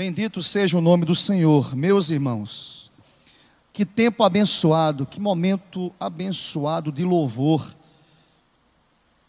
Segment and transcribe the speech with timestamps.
[0.00, 2.90] Bendito seja o nome do Senhor, meus irmãos.
[3.70, 7.76] Que tempo abençoado, que momento abençoado de louvor.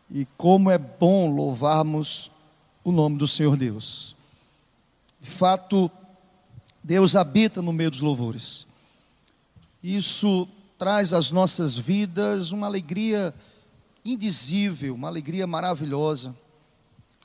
[0.09, 2.31] E como é bom louvarmos
[2.85, 4.15] o nome do Senhor Deus.
[5.19, 5.91] De fato,
[6.81, 8.65] Deus habita no meio dos louvores.
[9.83, 10.47] Isso
[10.77, 13.35] traz às nossas vidas uma alegria
[14.05, 16.33] indizível, uma alegria maravilhosa.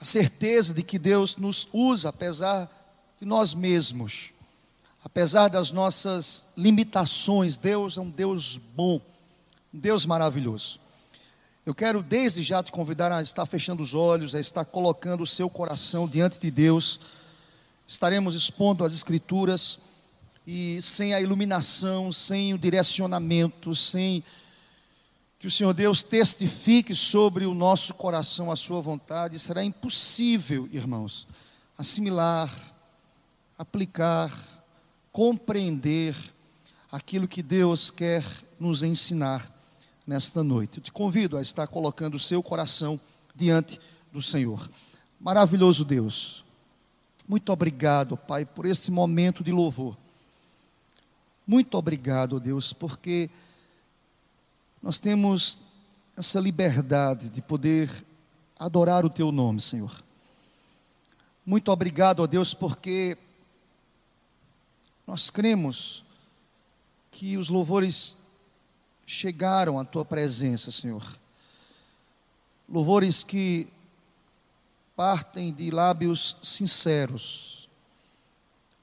[0.00, 2.68] A certeza de que Deus nos usa apesar
[3.18, 4.32] de nós mesmos.
[5.02, 9.00] Apesar das nossas limitações, Deus é um Deus bom,
[9.72, 10.80] um Deus maravilhoso.
[11.64, 15.26] Eu quero desde já te convidar a estar fechando os olhos, a estar colocando o
[15.26, 17.00] seu coração diante de Deus.
[17.86, 19.78] Estaremos expondo as Escrituras
[20.46, 24.22] e sem a iluminação, sem o direcionamento, sem
[25.38, 31.26] que o Senhor Deus testifique sobre o nosso coração a sua vontade, será impossível, irmãos,
[31.76, 32.75] assimilar
[33.58, 34.32] aplicar,
[35.12, 36.16] compreender
[36.90, 38.24] aquilo que Deus quer
[38.58, 39.50] nos ensinar
[40.06, 40.78] nesta noite.
[40.78, 43.00] Eu te convido a estar colocando o seu coração
[43.34, 43.80] diante
[44.12, 44.70] do Senhor.
[45.18, 46.44] Maravilhoso Deus,
[47.28, 49.96] muito obrigado, Pai, por este momento de louvor.
[51.46, 53.28] Muito obrigado, Deus, porque
[54.82, 55.58] nós temos
[56.16, 57.90] essa liberdade de poder
[58.58, 59.92] adorar o Teu nome, Senhor.
[61.44, 63.18] Muito obrigado, Deus, porque
[65.06, 66.04] nós cremos
[67.12, 68.16] que os louvores
[69.06, 71.18] chegaram à tua presença, Senhor.
[72.68, 73.68] Louvores que
[74.96, 77.68] partem de lábios sinceros.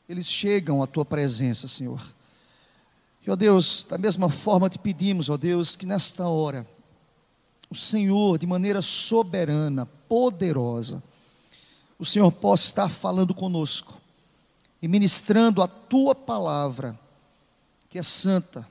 [0.07, 2.01] Eles chegam à tua presença, Senhor.
[3.25, 6.65] E, ó Deus, da mesma forma te pedimos, ó Deus, que nesta hora,
[7.69, 11.03] o Senhor, de maneira soberana, poderosa,
[11.99, 14.02] o Senhor possa estar falando conosco
[14.83, 16.99] e ministrando a tua palavra,
[17.89, 18.67] que é santa,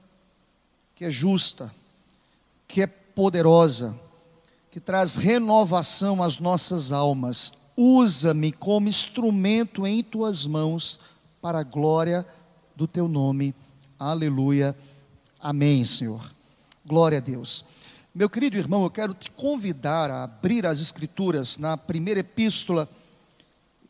[0.94, 1.74] que é justa,
[2.68, 3.98] que é poderosa,
[4.70, 7.54] que traz renovação às nossas almas.
[7.74, 11.00] Usa-me como instrumento em tuas mãos
[11.40, 12.26] para a glória
[12.76, 13.54] do teu nome.
[13.98, 14.76] Aleluia.
[15.40, 16.30] Amém, Senhor.
[16.84, 17.64] Glória a Deus.
[18.14, 22.86] Meu querido irmão, eu quero te convidar a abrir as Escrituras na primeira epístola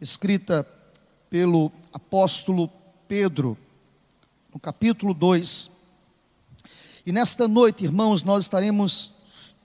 [0.01, 0.65] escrita
[1.33, 2.71] pelo apóstolo
[3.09, 3.57] Pedro,
[4.53, 5.71] no capítulo 2.
[7.07, 9.15] E nesta noite, irmãos, nós estaremos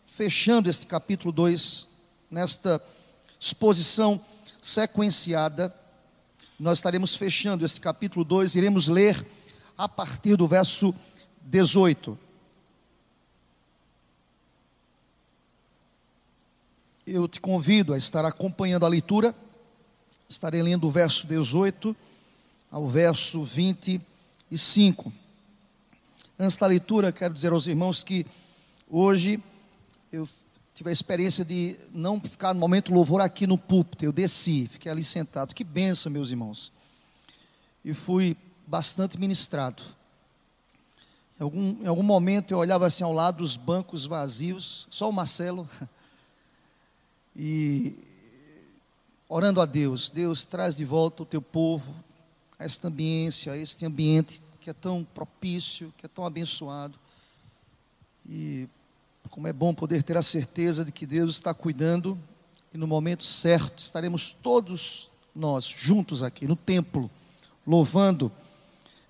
[0.05, 1.85] fechando este capítulo 2,
[2.31, 2.81] nesta
[3.37, 4.21] exposição
[4.61, 5.75] sequenciada.
[6.57, 9.27] Nós estaremos fechando este capítulo 2, iremos ler
[9.77, 10.95] a partir do verso
[11.41, 12.17] 18.
[17.05, 19.35] Eu te convido a estar acompanhando a leitura
[20.29, 21.95] Estarei lendo o verso 18
[22.69, 25.11] ao verso 25.
[26.37, 28.25] Antes da leitura, quero dizer aos irmãos que
[28.89, 29.41] hoje
[30.11, 30.27] eu
[30.75, 34.03] tive a experiência de não ficar no momento louvor aqui no púlpito.
[34.03, 35.55] Eu desci, fiquei ali sentado.
[35.55, 36.73] Que benção, meus irmãos.
[37.85, 38.35] E fui
[38.67, 39.81] bastante ministrado.
[41.39, 45.13] Em algum, em algum momento eu olhava assim ao lado dos bancos vazios, só o
[45.13, 45.69] Marcelo.
[47.39, 47.95] E
[49.29, 51.93] orando a Deus, Deus traz de volta o teu povo
[52.57, 56.99] a esta ambiência, a este ambiente que é tão propício, que é tão abençoado.
[58.27, 58.67] E
[59.29, 62.17] como é bom poder ter a certeza de que Deus está cuidando
[62.73, 67.09] e no momento certo estaremos todos nós juntos aqui no templo,
[67.65, 68.31] louvando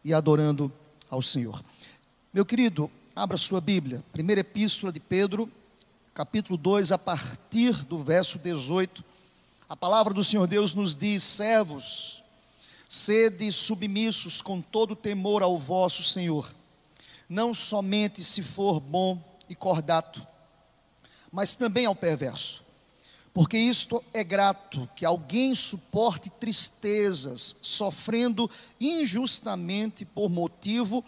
[0.03, 0.71] e adorando
[1.09, 1.63] ao Senhor.
[2.33, 5.49] Meu querido, abra sua Bíblia, primeira epístola de Pedro,
[6.13, 9.03] capítulo 2, a partir do verso 18
[9.69, 12.23] a palavra do Senhor Deus nos diz: servos,
[12.87, 16.53] sede submissos com todo temor ao vosso Senhor,
[17.27, 20.25] não somente se for bom e cordato,
[21.31, 22.65] mas também ao perverso.
[23.33, 28.49] Porque isto é grato que alguém suporte tristezas, sofrendo
[28.79, 31.05] injustamente por motivo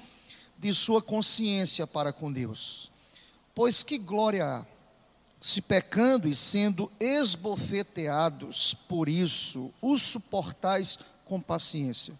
[0.56, 2.92] de sua consciência para com Deus.
[3.56, 4.66] Pois que glória há
[5.42, 12.14] se pecando e sendo esbofeteados por isso, os suportais com paciência.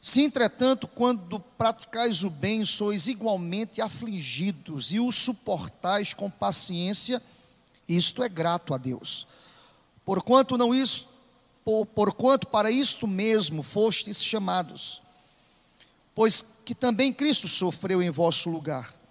[0.00, 7.22] Se, entretanto, quando praticais o bem, sois igualmente afligidos e o suportais com paciência,
[7.88, 9.26] isto é grato a Deus.
[10.04, 11.06] Porquanto não isso,
[11.64, 15.00] por, porquanto para isto mesmo fostes chamados,
[16.14, 19.01] pois que também Cristo sofreu em vosso lugar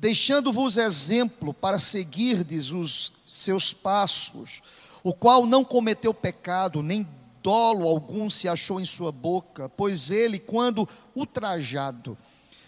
[0.00, 4.62] deixando-vos exemplo para seguirdes os seus passos,
[5.04, 7.06] o qual não cometeu pecado, nem
[7.42, 12.16] dolo algum se achou em sua boca, pois ele, quando ultrajado,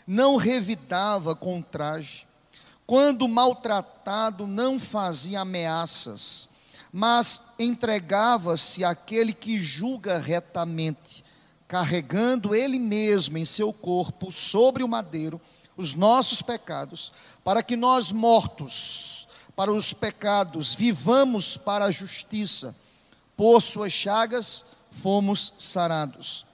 [0.07, 2.27] não revidava com traje,
[2.87, 6.51] quando maltratado, não fazia ameaças,
[6.93, 11.25] mas entregava-se àquele que julga retamente,
[11.67, 15.41] carregando ele mesmo em seu corpo sobre o madeiro
[15.77, 19.13] os nossos pecados, para que nós mortos
[19.55, 22.75] para os pecados, vivamos para a justiça.
[23.37, 26.47] Por suas chagas fomos sarados.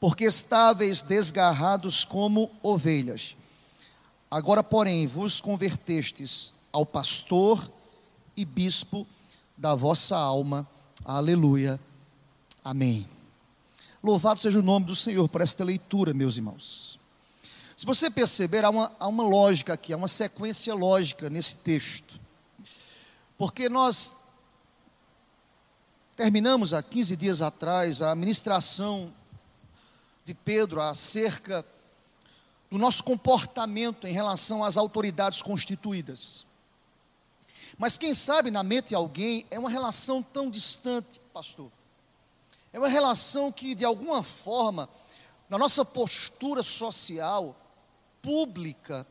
[0.00, 3.36] Porque estáveis desgarrados como ovelhas.
[4.30, 7.70] Agora, porém, vos convertestes ao pastor
[8.36, 9.06] e bispo
[9.56, 10.66] da vossa alma.
[11.04, 11.78] Aleluia.
[12.64, 13.08] Amém.
[14.02, 16.98] Louvado seja o nome do Senhor por esta leitura, meus irmãos.
[17.76, 22.20] Se você perceber, há uma, há uma lógica aqui, há uma sequência lógica nesse texto.
[23.36, 24.14] Porque nós
[26.14, 29.12] terminamos há 15 dias atrás a ministração
[30.24, 31.64] de Pedro acerca
[32.70, 36.46] do nosso comportamento em relação às autoridades constituídas.
[37.76, 41.72] Mas quem sabe na mente de alguém é uma relação tão distante, pastor.
[42.72, 44.88] É uma relação que, de alguma forma,
[45.48, 47.56] na nossa postura social,
[48.24, 49.06] pública,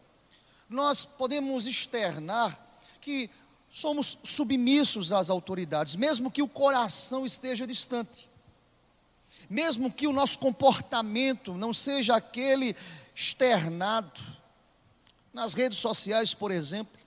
[0.68, 2.60] nós podemos externar
[3.00, 3.30] que
[3.69, 8.27] somos submissos às autoridades, mesmo que o coração esteja distante,
[9.48, 12.75] mesmo que o nosso comportamento não seja aquele
[13.15, 14.19] externado,
[15.31, 17.01] nas redes sociais, por exemplo.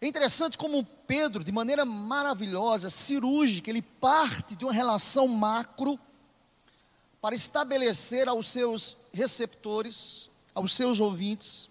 [0.00, 5.98] É interessante como Pedro, de maneira maravilhosa, cirúrgica, ele parte de uma relação macro
[7.20, 11.68] para estabelecer aos seus receptores aos seus ouvintes.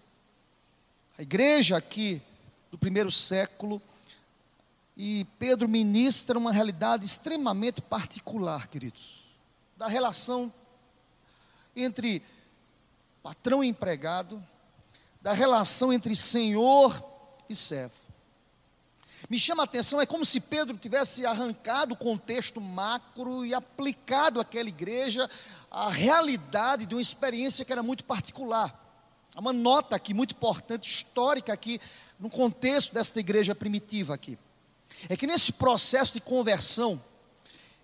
[1.18, 2.22] A igreja aqui
[2.70, 3.82] do primeiro século,
[4.96, 9.26] e Pedro ministra uma realidade extremamente particular, queridos,
[9.76, 10.54] da relação
[11.76, 12.22] entre
[13.24, 14.42] patrão e empregado,
[15.20, 17.04] da relação entre senhor
[17.50, 18.05] e servo.
[19.28, 24.40] Me chama a atenção, é como se Pedro tivesse arrancado o contexto macro e aplicado
[24.40, 25.28] àquela igreja
[25.72, 28.84] a realidade de uma experiência que era muito particular.
[29.34, 31.80] Há uma nota aqui muito importante, histórica aqui,
[32.20, 34.38] no contexto desta igreja primitiva aqui.
[35.10, 37.02] É que nesse processo de conversão,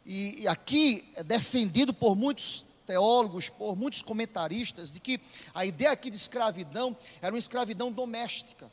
[0.05, 5.19] e, e aqui é defendido por muitos teólogos, por muitos comentaristas, de que
[5.55, 8.71] a ideia aqui de escravidão era uma escravidão doméstica.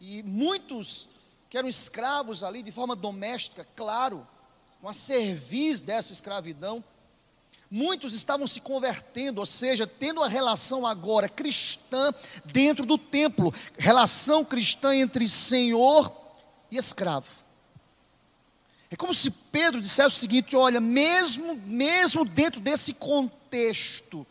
[0.00, 1.08] E muitos
[1.56, 4.28] que eram escravos ali de forma doméstica, claro,
[4.78, 6.84] com a serviço dessa escravidão.
[7.70, 12.12] Muitos estavam se convertendo, ou seja, tendo a relação agora cristã
[12.44, 16.12] dentro do templo, relação cristã entre senhor
[16.70, 17.42] e escravo.
[18.90, 24.26] É como se Pedro dissesse o seguinte: olha, mesmo, mesmo dentro desse contexto,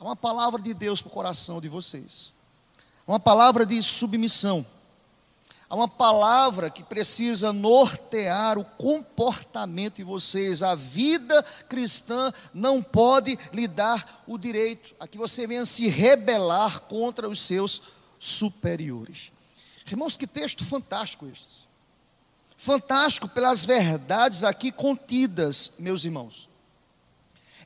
[0.00, 2.32] há uma palavra de Deus para o coração de vocês,
[3.06, 4.66] uma palavra de submissão
[5.70, 10.62] Há uma palavra que precisa nortear o comportamento de vocês.
[10.62, 16.80] A vida cristã não pode lhe dar o direito a que você venha se rebelar
[16.82, 17.82] contra os seus
[18.18, 19.30] superiores.
[19.86, 21.68] Irmãos, que texto fantástico este.
[22.56, 26.48] Fantástico pelas verdades aqui contidas, meus irmãos.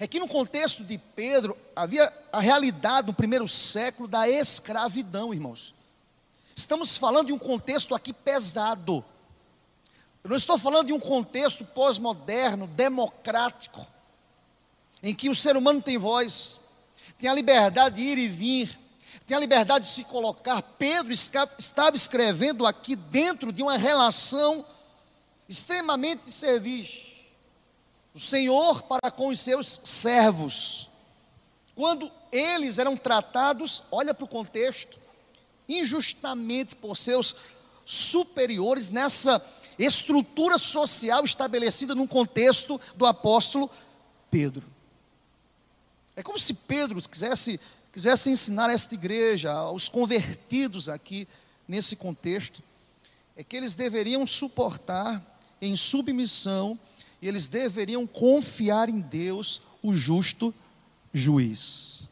[0.00, 5.72] É que no contexto de Pedro havia a realidade no primeiro século da escravidão, irmãos.
[6.54, 9.04] Estamos falando de um contexto aqui pesado.
[10.22, 13.84] Eu não estou falando de um contexto pós-moderno, democrático,
[15.02, 16.60] em que o ser humano tem voz,
[17.18, 18.78] tem a liberdade de ir e vir,
[19.26, 20.62] tem a liberdade de se colocar.
[20.62, 24.64] Pedro estava escrevendo aqui dentro de uma relação
[25.48, 27.00] extremamente servis.
[28.14, 30.88] O Senhor para com os seus servos.
[31.74, 35.00] Quando eles eram tratados, olha para o contexto,
[35.78, 37.36] injustamente por seus
[37.84, 39.44] superiores nessa
[39.78, 43.70] estrutura social estabelecida num contexto do apóstolo
[44.30, 44.66] Pedro.
[46.14, 47.58] É como se Pedro quisesse,
[47.92, 51.26] quisesse ensinar esta igreja, aos convertidos aqui
[51.66, 52.62] nesse contexto,
[53.36, 55.22] é que eles deveriam suportar
[55.60, 56.78] em submissão
[57.20, 60.54] e eles deveriam confiar em Deus, o justo
[61.14, 62.08] juiz.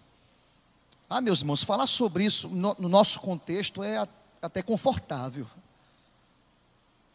[1.12, 4.08] Ah, meus irmãos, falar sobre isso no, no nosso contexto é
[4.40, 5.44] até confortável.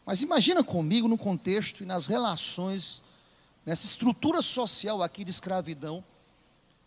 [0.04, 3.02] Mas imagina comigo no contexto e nas relações,
[3.64, 6.04] nessa estrutura social aqui de escravidão,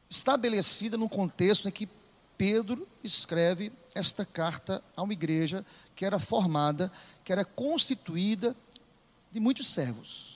[0.07, 1.89] estabelecida no contexto em que
[2.37, 6.91] Pedro escreve esta carta a uma igreja que era formada,
[7.23, 8.55] que era constituída
[9.31, 10.29] de muitos servos.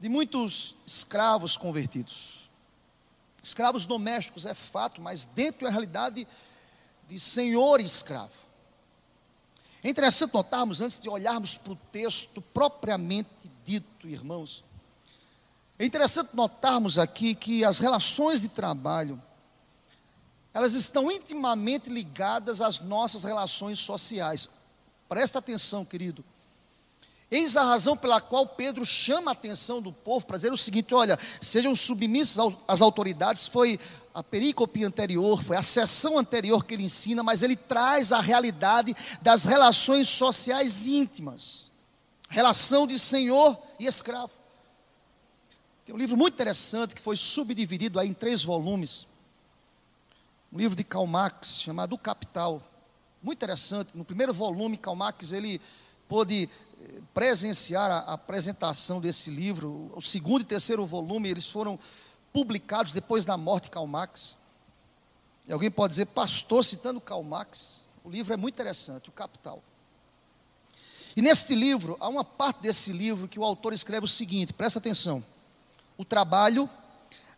[0.00, 2.39] de muitos escravos convertidos.
[3.42, 6.26] Escravos domésticos é fato, mas dentro da realidade
[7.08, 8.50] de senhor e escravo.
[9.82, 14.62] É interessante notarmos, antes de olharmos para o texto propriamente dito, irmãos,
[15.78, 19.20] é interessante notarmos aqui que as relações de trabalho,
[20.52, 24.46] elas estão intimamente ligadas às nossas relações sociais.
[25.08, 26.22] Presta atenção, querido.
[27.30, 30.94] Eis a razão pela qual Pedro chama a atenção do povo para dizer o seguinte:
[30.94, 33.46] olha, sejam submissos às autoridades.
[33.46, 33.78] Foi
[34.12, 38.94] a perícope anterior, foi a sessão anterior que ele ensina, mas ele traz a realidade
[39.22, 41.70] das relações sociais íntimas
[42.30, 44.32] relação de senhor e escravo.
[45.84, 49.06] Tem um livro muito interessante que foi subdividido aí em três volumes.
[50.52, 52.62] Um livro de Karl Marx chamado O Capital.
[53.20, 53.96] Muito interessante.
[53.96, 55.60] No primeiro volume, Karl Marx ele
[56.08, 56.48] pôde
[57.12, 59.90] presenciar a apresentação desse livro.
[59.94, 61.78] O segundo e terceiro volume, eles foram
[62.32, 64.36] publicados depois da morte de Karl Marx.
[65.46, 69.62] E alguém pode dizer, pastor, citando Karl Marx, o livro é muito interessante, o Capital.
[71.16, 74.78] E neste livro, há uma parte desse livro que o autor escreve o seguinte, presta
[74.78, 75.24] atenção.
[75.96, 76.70] O trabalho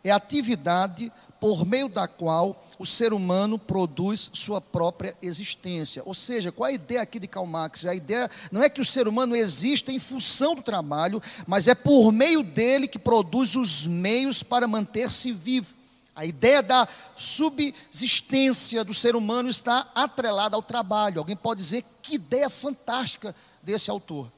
[0.03, 6.01] é a atividade por meio da qual o ser humano produz sua própria existência.
[6.05, 7.85] Ou seja, qual a ideia aqui de Karl Marx?
[7.85, 11.75] A ideia não é que o ser humano exista em função do trabalho, mas é
[11.75, 15.75] por meio dele que produz os meios para manter-se vivo.
[16.15, 21.19] A ideia da subsistência do ser humano está atrelada ao trabalho.
[21.19, 24.31] Alguém pode dizer que ideia fantástica desse autor.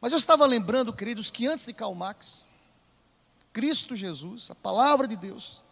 [0.00, 2.45] Mas eu estava lembrando, queridos, que antes de Karl Marx,
[3.56, 5.64] Cristo Jesus, a palavra de Deus,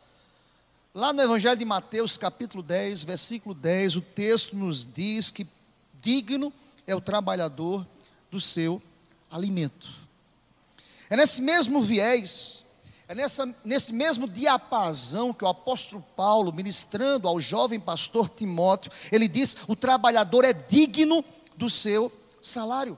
[0.94, 5.46] lá no Evangelho de Mateus, capítulo 10, versículo 10, o texto nos diz que
[6.00, 6.50] digno
[6.86, 7.86] é o trabalhador
[8.30, 8.80] do seu
[9.30, 9.86] alimento.
[11.10, 12.64] É nesse mesmo viés,
[13.06, 19.28] é nessa, nesse mesmo diapasão que o apóstolo Paulo, ministrando ao jovem pastor Timóteo, ele
[19.28, 21.22] diz: o trabalhador é digno
[21.54, 22.10] do seu
[22.40, 22.96] salário.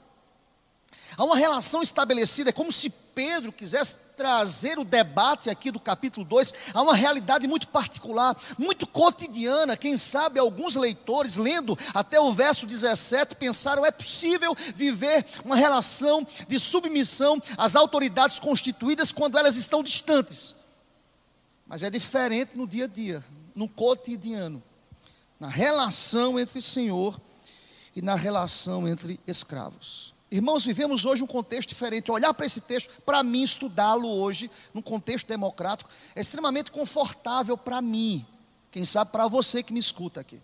[1.17, 6.25] Há uma relação estabelecida, é como se Pedro quisesse trazer o debate aqui do capítulo
[6.25, 9.77] 2 a uma realidade muito particular, muito cotidiana.
[9.77, 16.27] Quem sabe alguns leitores, lendo até o verso 17, pensaram: é possível viver uma relação
[16.49, 20.57] de submissão às autoridades constituídas quando elas estão distantes.
[21.67, 23.23] Mas é diferente no dia a dia,
[23.55, 24.63] no cotidiano,
[25.39, 27.21] na relação entre Senhor
[27.95, 30.16] e na relação entre escravos.
[30.31, 32.11] Irmãos, vivemos hoje um contexto diferente.
[32.11, 37.81] Olhar para esse texto, para mim, estudá-lo hoje, num contexto democrático, é extremamente confortável para
[37.81, 38.27] mim.
[38.71, 40.43] Quem sabe para você que me escuta aqui.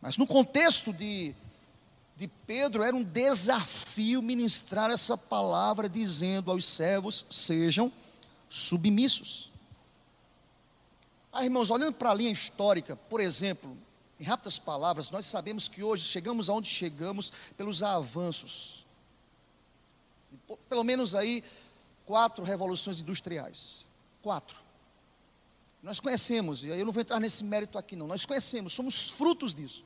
[0.00, 1.34] Mas no contexto de,
[2.16, 7.92] de Pedro, era um desafio ministrar essa palavra, dizendo aos servos: sejam
[8.48, 9.52] submissos.
[11.30, 13.76] Ah, irmãos, olhando para a linha histórica, por exemplo,
[14.22, 18.86] em rápidas palavras, nós sabemos que hoje chegamos aonde chegamos pelos avanços.
[20.68, 21.42] Pelo menos aí
[22.06, 23.84] quatro revoluções industriais.
[24.22, 24.60] Quatro.
[25.82, 28.06] Nós conhecemos, e aí eu não vou entrar nesse mérito aqui não.
[28.06, 29.84] Nós conhecemos, somos frutos disso.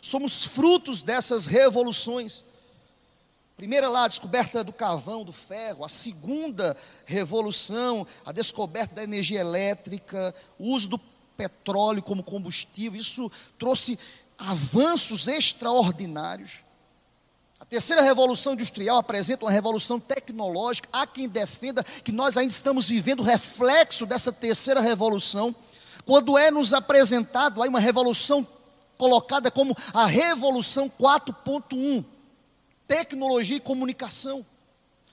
[0.00, 2.44] Somos frutos dessas revoluções.
[3.56, 5.84] Primeira lá, a descoberta do carvão, do ferro.
[5.84, 6.76] A segunda
[7.06, 13.98] revolução, a descoberta da energia elétrica, o uso do petróleo como combustível, isso trouxe
[14.38, 16.58] avanços extraordinários.
[17.60, 20.88] A terceira revolução industrial apresenta uma revolução tecnológica.
[20.92, 25.54] Há quem defenda que nós ainda estamos vivendo o reflexo dessa terceira revolução,
[26.04, 28.46] quando é nos apresentado aí uma revolução
[28.98, 32.04] colocada como a revolução 4.1,
[32.86, 34.44] tecnologia e comunicação.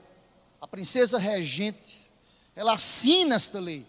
[0.62, 2.10] a princesa regente,
[2.56, 3.86] ela assina esta lei.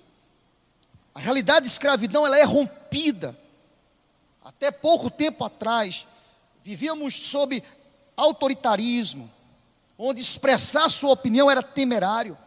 [1.15, 3.39] A realidade de escravidão ela é rompida.
[4.43, 6.07] Até pouco tempo atrás,
[6.63, 7.63] vivíamos sob
[8.17, 9.31] autoritarismo,
[9.99, 12.39] onde expressar sua opinião era temerário.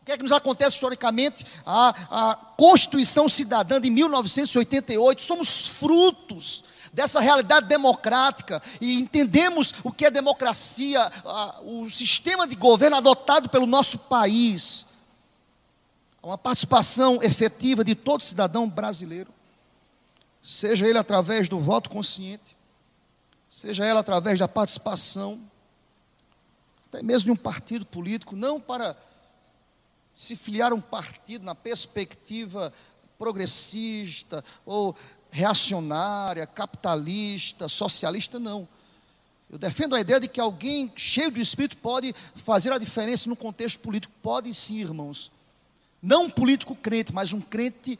[0.00, 1.44] O que é que nos acontece historicamente?
[1.64, 10.06] A, a Constituição Cidadã de 1988, somos frutos dessa realidade democrática e entendemos o que
[10.06, 14.86] é democracia, a, o sistema de governo adotado pelo nosso país.
[16.22, 19.32] Uma participação efetiva de todo cidadão brasileiro,
[20.42, 22.56] seja ele através do voto consciente,
[23.48, 25.40] seja ela através da participação,
[26.88, 28.96] até mesmo de um partido político, não para
[30.12, 32.72] se filiar a um partido na perspectiva
[33.20, 34.96] progressista ou
[35.30, 38.66] reacionária, capitalista, socialista, não.
[39.50, 43.36] Eu defendo a ideia de que alguém cheio do Espírito pode fazer a diferença no
[43.36, 44.12] contexto político.
[44.22, 45.30] Pode sim, irmãos.
[46.02, 47.98] Não um político crente, mas um crente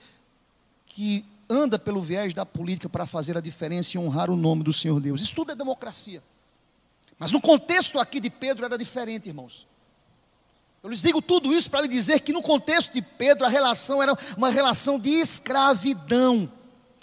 [0.86, 4.72] que anda pelo viés da política para fazer a diferença e honrar o nome do
[4.72, 5.20] Senhor Deus.
[5.20, 6.22] Isso tudo é democracia.
[7.18, 9.66] Mas no contexto aqui de Pedro era diferente, irmãos.
[10.82, 14.02] Eu lhes digo tudo isso para lhe dizer que no contexto de Pedro a relação
[14.02, 16.50] era uma relação de escravidão.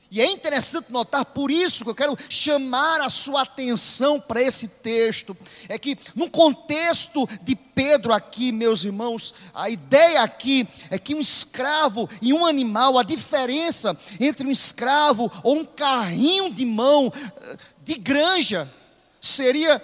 [0.09, 4.67] E é interessante notar, por isso que eu quero chamar a sua atenção para esse
[4.67, 5.35] texto,
[5.67, 11.19] é que no contexto de Pedro aqui, meus irmãos, a ideia aqui é que um
[11.19, 17.57] escravo e um animal, a diferença entre um escravo ou um carrinho de mão eh,
[17.83, 18.71] de granja
[19.19, 19.79] seria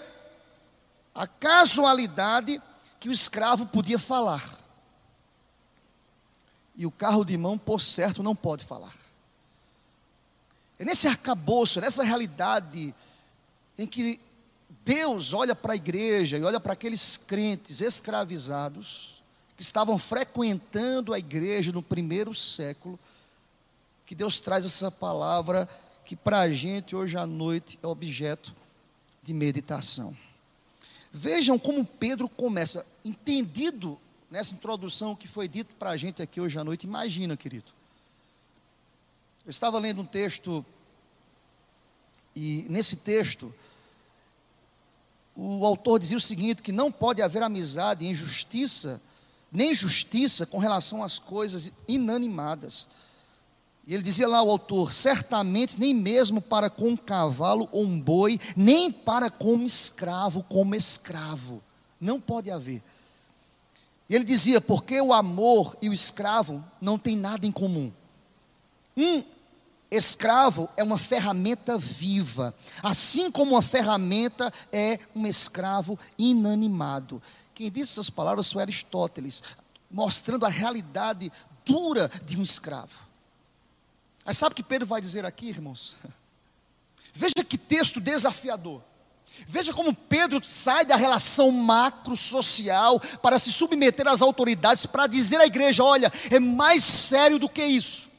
[1.13, 2.61] a casualidade
[3.03, 4.57] que o escravo podia falar.
[6.73, 8.95] E o carro de mão, por certo, não pode falar.
[10.79, 12.95] É nesse arcabouço, nessa realidade,
[13.77, 14.21] em que
[14.85, 19.21] Deus olha para a igreja e olha para aqueles crentes escravizados,
[19.57, 22.97] que estavam frequentando a igreja no primeiro século,
[24.05, 25.67] que Deus traz essa palavra
[26.05, 28.55] que para a gente hoje à noite é objeto
[29.21, 30.15] de meditação.
[31.15, 33.99] Vejam como Pedro começa, entendido
[34.31, 36.87] nessa introdução que foi dito para a gente aqui hoje à noite.
[36.87, 37.71] Imagina, querido.
[39.45, 40.65] Eu estava lendo um texto,
[42.35, 43.53] e nesse texto,
[45.35, 48.99] o autor dizia o seguinte: que não pode haver amizade em justiça,
[49.51, 52.87] nem justiça com relação às coisas inanimadas.
[53.85, 57.99] E ele dizia lá, o autor: certamente nem mesmo para com um cavalo ou um
[57.99, 61.61] boi, nem para com um escravo, como escravo.
[61.99, 62.81] Não pode haver.
[64.09, 67.91] E ele dizia: porque o amor e o escravo não têm nada em comum.
[68.95, 69.23] Um
[69.91, 77.21] escravo é uma ferramenta viva, assim como uma ferramenta é um escravo inanimado.
[77.53, 79.43] Quem disse essas palavras foi Aristóteles,
[79.91, 81.31] mostrando a realidade
[81.65, 83.12] dura de um escravo.
[84.25, 85.97] Mas sabe o que Pedro vai dizer aqui, irmãos?
[87.13, 88.81] Veja que texto desafiador.
[89.47, 95.45] Veja como Pedro sai da relação macro-social para se submeter às autoridades, para dizer à
[95.45, 98.09] igreja: olha, é mais sério do que isso.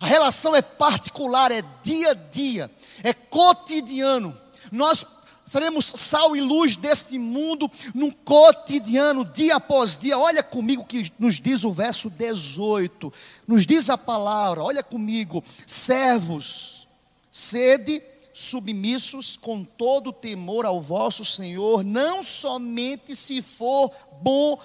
[0.00, 2.70] A relação é particular, é dia a dia,
[3.02, 4.36] é cotidiano.
[4.72, 5.04] Nós
[5.44, 10.18] seremos sal e luz deste mundo no cotidiano, dia após dia.
[10.18, 13.12] Olha comigo o que nos diz o verso 18.
[13.46, 16.88] Nos diz a palavra, olha comigo, servos,
[17.30, 18.02] sede
[18.32, 24.60] submissos com todo temor ao vosso Senhor, não somente se for bom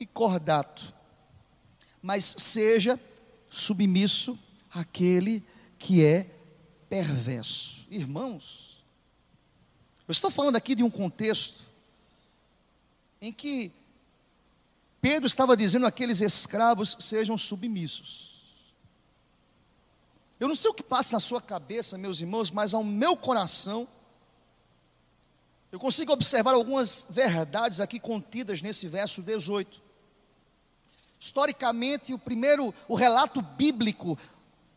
[0.00, 0.94] e cordato,
[2.00, 2.98] mas seja
[3.50, 4.38] submisso
[4.70, 5.44] àquele
[5.78, 6.26] que é
[6.88, 7.84] perverso.
[7.90, 8.69] Irmãos,
[10.10, 11.62] eu estou falando aqui de um contexto
[13.22, 13.70] em que
[15.00, 18.52] Pedro estava dizendo àqueles escravos sejam submissos.
[20.40, 23.86] Eu não sei o que passa na sua cabeça, meus irmãos, mas ao meu coração,
[25.70, 29.80] eu consigo observar algumas verdades aqui contidas nesse verso 18.
[31.20, 34.18] Historicamente, o primeiro, o relato bíblico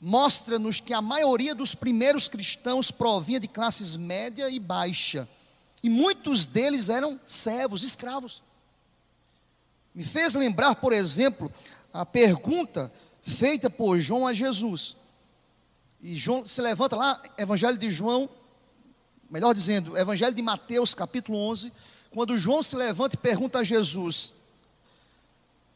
[0.05, 5.29] mostra-nos que a maioria dos primeiros cristãos provinha de classes média e baixa,
[5.81, 8.43] e muitos deles eram servos, escravos.
[9.95, 11.49] Me fez lembrar, por exemplo,
[11.93, 14.97] a pergunta feita por João a Jesus.
[16.01, 18.29] E João se levanta lá, Evangelho de João,
[19.29, 21.71] melhor dizendo, Evangelho de Mateus, capítulo 11,
[22.11, 24.33] quando João se levanta e pergunta a Jesus: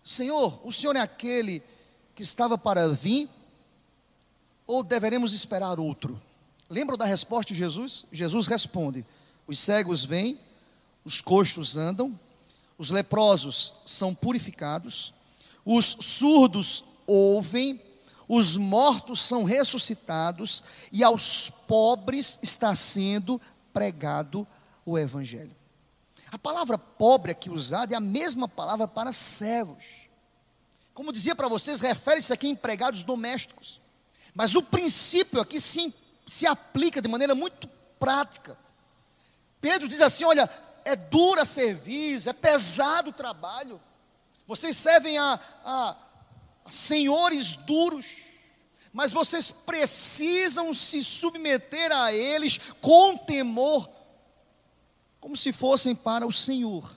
[0.03, 1.63] Senhor, o Senhor é aquele
[2.13, 3.29] que estava para vir,
[4.67, 6.21] ou deveremos esperar outro?
[6.69, 8.05] Lembram da resposta de Jesus?
[8.11, 9.05] Jesus responde:
[9.47, 10.39] Os cegos vêm,
[11.05, 12.19] os coxos andam,
[12.77, 15.13] os leprosos são purificados,
[15.65, 17.81] os surdos ouvem,
[18.27, 23.39] os mortos são ressuscitados e aos pobres está sendo
[23.73, 24.45] pregado
[24.85, 25.55] o evangelho.
[26.29, 29.85] A palavra pobre aqui usada é a mesma palavra para servos.
[30.93, 33.81] Como dizia para vocês, refere-se aqui a empregados domésticos.
[34.37, 35.91] Mas o princípio aqui se,
[36.27, 37.67] se aplica de maneira muito
[37.99, 38.55] prática.
[39.59, 40.47] Pedro diz assim: olha,
[40.85, 43.81] é dura serviço, é pesado o trabalho.
[44.45, 45.97] Vocês servem a, a,
[46.65, 48.17] a senhores duros,
[48.93, 53.89] mas vocês precisam se submeter a eles com temor,
[55.19, 56.95] como se fossem para o Senhor.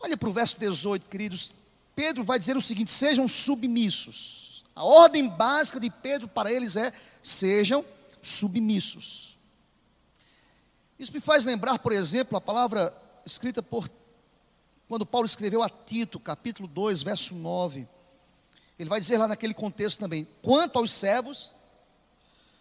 [0.00, 1.50] Olha para o verso 18, queridos.
[1.96, 4.43] Pedro vai dizer o seguinte: sejam submissos.
[4.74, 7.84] A ordem básica de Pedro para eles é: sejam
[8.20, 9.38] submissos.
[10.98, 13.88] Isso me faz lembrar, por exemplo, a palavra escrita por
[14.88, 17.88] quando Paulo escreveu a Tito, capítulo 2, verso 9.
[18.78, 21.54] Ele vai dizer lá naquele contexto também: quanto aos servos,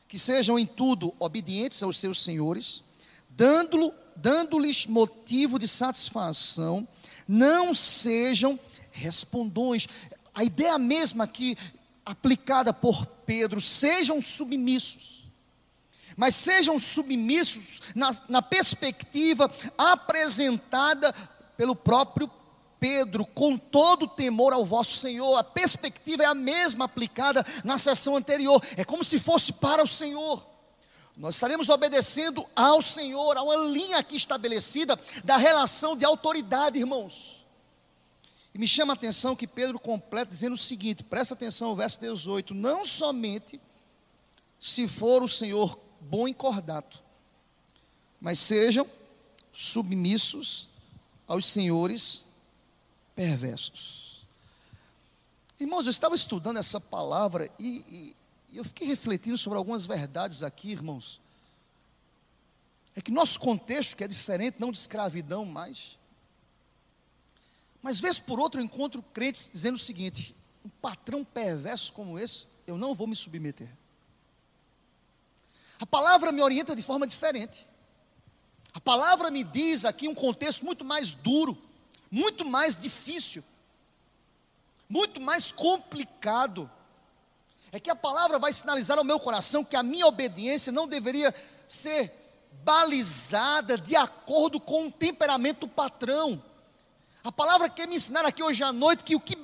[0.08, 2.84] que sejam em tudo obedientes aos seus senhores,
[3.30, 4.58] dando-lhes dando
[4.90, 6.88] motivo de satisfação,
[7.28, 8.60] não sejam
[8.92, 9.88] respondões.
[10.36, 11.58] A ideia mesma aqui
[12.06, 15.24] aplicada por Pedro, sejam submissos
[16.16, 21.14] mas sejam submissos na, na perspectiva apresentada
[21.58, 22.30] pelo próprio
[22.80, 25.38] Pedro, com todo temor ao vosso Senhor.
[25.38, 29.88] A perspectiva é a mesma aplicada na sessão anterior, é como se fosse para o
[29.88, 30.46] Senhor.
[31.16, 37.43] Nós estaremos obedecendo ao Senhor, a uma linha aqui estabelecida da relação de autoridade, irmãos.
[38.54, 42.00] E me chama a atenção que Pedro completa dizendo o seguinte: presta atenção ao verso
[42.00, 43.60] 18: não somente
[44.60, 47.02] se for o Senhor bom e cordato,
[48.22, 48.88] mas sejam
[49.52, 50.70] submissos
[51.28, 52.26] aos senhores
[53.16, 54.26] perversos.
[55.60, 58.16] Irmãos, eu estava estudando essa palavra e, e,
[58.52, 61.22] e eu fiquei refletindo sobre algumas verdades aqui, irmãos.
[62.96, 65.98] É que nosso contexto, que é diferente, não de escravidão mais.
[67.84, 70.34] Mas, vez por outro, eu encontro crentes dizendo o seguinte:
[70.66, 73.70] um patrão perverso como esse, eu não vou me submeter.
[75.78, 77.68] A palavra me orienta de forma diferente.
[78.74, 81.58] A palavra me diz aqui um contexto muito mais duro,
[82.10, 83.44] muito mais difícil,
[84.88, 86.72] muito mais complicado.
[87.70, 91.36] É que a palavra vai sinalizar ao meu coração que a minha obediência não deveria
[91.68, 92.14] ser
[92.64, 96.42] balizada de acordo com o temperamento do patrão.
[97.24, 99.38] A palavra quer me ensinar aqui hoje à noite que o que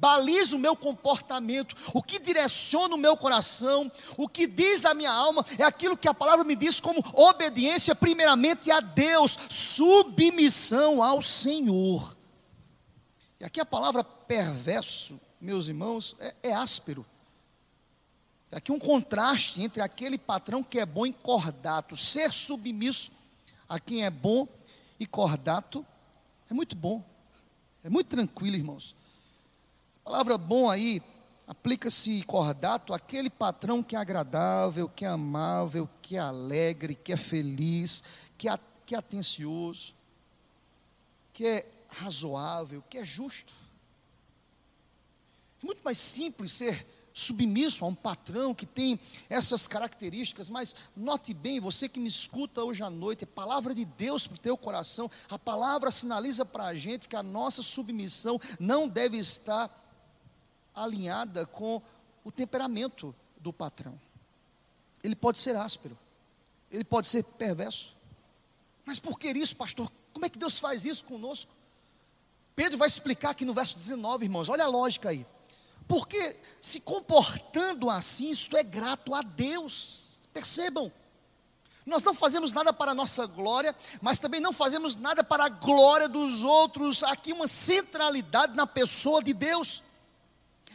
[0.00, 5.12] baliza o meu comportamento, o que direciona o meu coração, o que diz a minha
[5.12, 11.20] alma, é aquilo que a palavra me diz como obediência, primeiramente a Deus, submissão ao
[11.20, 12.16] Senhor.
[13.38, 17.04] E aqui a palavra perverso, meus irmãos, é, é áspero.
[18.50, 21.96] É aqui um contraste entre aquele patrão que é bom e cordato.
[21.96, 23.12] Ser submisso
[23.68, 24.48] a quem é bom
[24.98, 25.86] e cordato
[26.50, 27.04] é muito bom,
[27.84, 28.96] é muito tranquilo, irmãos.
[30.00, 31.00] A palavra bom aí
[31.46, 37.16] aplica-se cordato àquele patrão que é agradável, que é amável, que é alegre, que é
[37.16, 38.02] feliz,
[38.36, 39.94] que é, que é atencioso,
[41.32, 43.52] que é razoável, que é justo.
[45.62, 46.86] É muito mais simples ser
[47.20, 52.64] submisso a um patrão que tem essas características, mas note bem, você que me escuta
[52.64, 56.64] hoje à noite, é palavra de Deus para o teu coração, a palavra sinaliza para
[56.64, 59.70] a gente que a nossa submissão não deve estar
[60.74, 61.82] alinhada com
[62.24, 64.00] o temperamento do patrão.
[65.02, 65.98] Ele pode ser áspero,
[66.70, 67.94] ele pode ser perverso.
[68.84, 69.90] Mas por que isso, pastor?
[70.12, 71.52] Como é que Deus faz isso conosco?
[72.56, 75.26] Pedro vai explicar aqui no verso 19, irmãos, olha a lógica aí.
[75.90, 80.20] Porque se comportando assim, isto é grato a Deus.
[80.32, 80.92] Percebam,
[81.84, 85.48] nós não fazemos nada para a nossa glória, mas também não fazemos nada para a
[85.48, 87.02] glória dos outros.
[87.02, 89.82] Aqui uma centralidade na pessoa de Deus.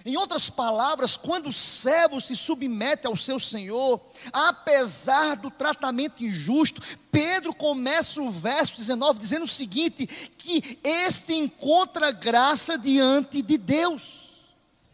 [0.04, 4.01] Em outras palavras, quando o servo se submete ao seu senhor,
[4.34, 10.06] apesar do tratamento injusto, Pedro começa o verso 19 dizendo o seguinte:
[10.38, 14.24] que este encontra graça diante de Deus.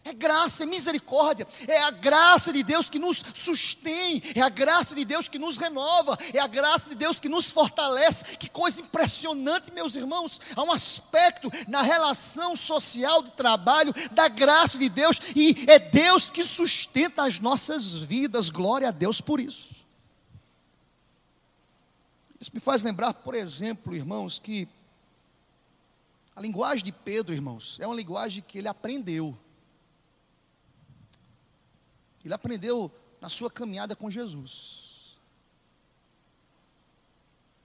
[0.03, 4.95] É graça, é misericórdia, é a graça de Deus que nos sustém, é a graça
[4.95, 8.37] de Deus que nos renova, é a graça de Deus que nos fortalece.
[8.37, 10.41] Que coisa impressionante, meus irmãos.
[10.55, 16.31] Há um aspecto na relação social de trabalho da graça de Deus, e é Deus
[16.31, 18.49] que sustenta as nossas vidas.
[18.49, 19.69] Glória a Deus por isso.
[22.39, 24.67] Isso me faz lembrar, por exemplo, irmãos, que
[26.35, 29.37] a linguagem de Pedro, irmãos, é uma linguagem que ele aprendeu.
[32.23, 35.17] Ele aprendeu na sua caminhada com Jesus.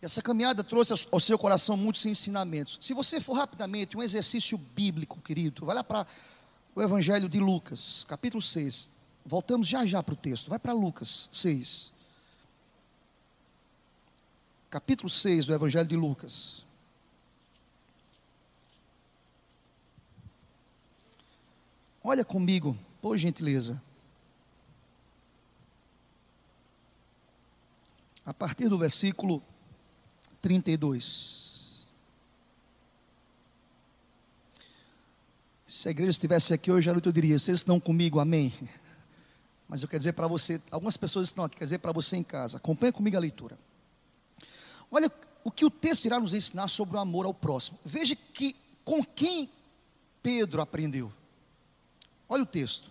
[0.01, 2.79] E essa caminhada trouxe ao seu coração muitos ensinamentos.
[2.81, 6.07] Se você for rapidamente, um exercício bíblico, querido, vai lá para
[6.75, 8.91] o Evangelho de Lucas, capítulo 6.
[9.25, 10.49] Voltamos já já para o texto.
[10.49, 11.93] Vai para Lucas 6.
[14.71, 16.65] Capítulo 6 do Evangelho de Lucas.
[22.05, 23.83] Olha comigo, por gentileza.
[28.27, 29.41] A partir do versículo
[30.43, 31.87] 32.
[35.65, 38.53] Se a igreja estivesse aqui hoje eu diria: vocês estão comigo, amém?
[39.69, 42.23] Mas eu quero dizer para você, algumas pessoas estão aqui, quer dizer para você em
[42.23, 43.57] casa, acompanha comigo a leitura.
[44.91, 45.11] Olha
[45.45, 47.79] o que o texto irá nos ensinar sobre o amor ao próximo.
[47.85, 49.51] Veja que com quem
[50.23, 51.13] Pedro aprendeu.
[52.29, 52.91] Olha o texto.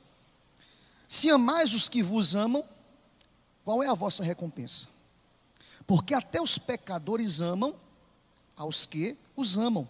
[1.07, 2.63] Se amais os que vos amam,
[3.63, 4.94] qual é a vossa recompensa?
[5.87, 7.75] Porque até os pecadores amam
[8.55, 9.87] aos que os amam.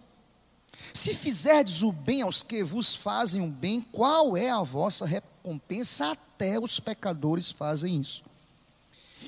[0.94, 6.12] Se fizerdes o bem aos que vos fazem o bem, qual é a vossa recompensa?
[6.12, 8.24] Até os pecadores fazem isso.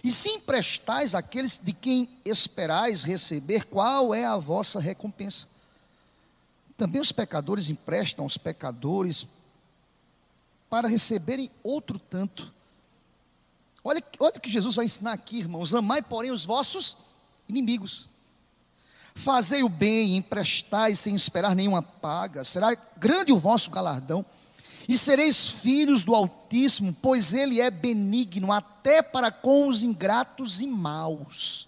[0.04, 5.48] E se emprestais àqueles de quem esperais receber, qual é a vossa recompensa?
[6.78, 9.26] Também os pecadores emprestam aos pecadores
[10.70, 12.54] para receberem outro tanto.
[13.88, 15.74] Olha, olha o que Jesus vai ensinar aqui, irmãos.
[15.74, 16.98] Amai, porém, os vossos
[17.48, 18.10] inimigos.
[19.16, 22.44] Fazei o bem emprestai sem esperar nenhuma paga.
[22.44, 24.26] Será grande o vosso galardão.
[24.90, 30.68] E sereis filhos do Altíssimo, pois Ele é benigno até para com os ingratos e
[30.68, 31.66] maus.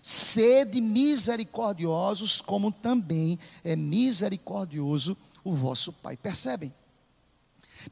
[0.00, 6.16] Sede misericordiosos, como também é misericordioso o vosso Pai.
[6.16, 6.72] Percebem?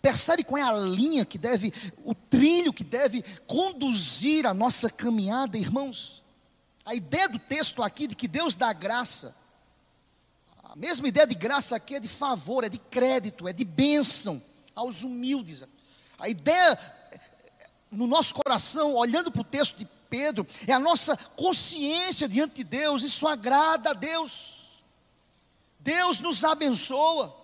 [0.01, 1.73] Percebe qual é a linha que deve,
[2.05, 6.23] o trilho que deve conduzir a nossa caminhada, irmãos?
[6.85, 9.35] A ideia do texto aqui de que Deus dá graça,
[10.63, 14.43] a mesma ideia de graça aqui é de favor, é de crédito, é de bênção
[14.75, 15.65] aos humildes.
[16.19, 16.79] A ideia
[17.91, 22.65] no nosso coração, olhando para o texto de Pedro, é a nossa consciência diante de
[22.65, 24.85] Deus, isso agrada a Deus.
[25.81, 27.35] Deus nos abençoa.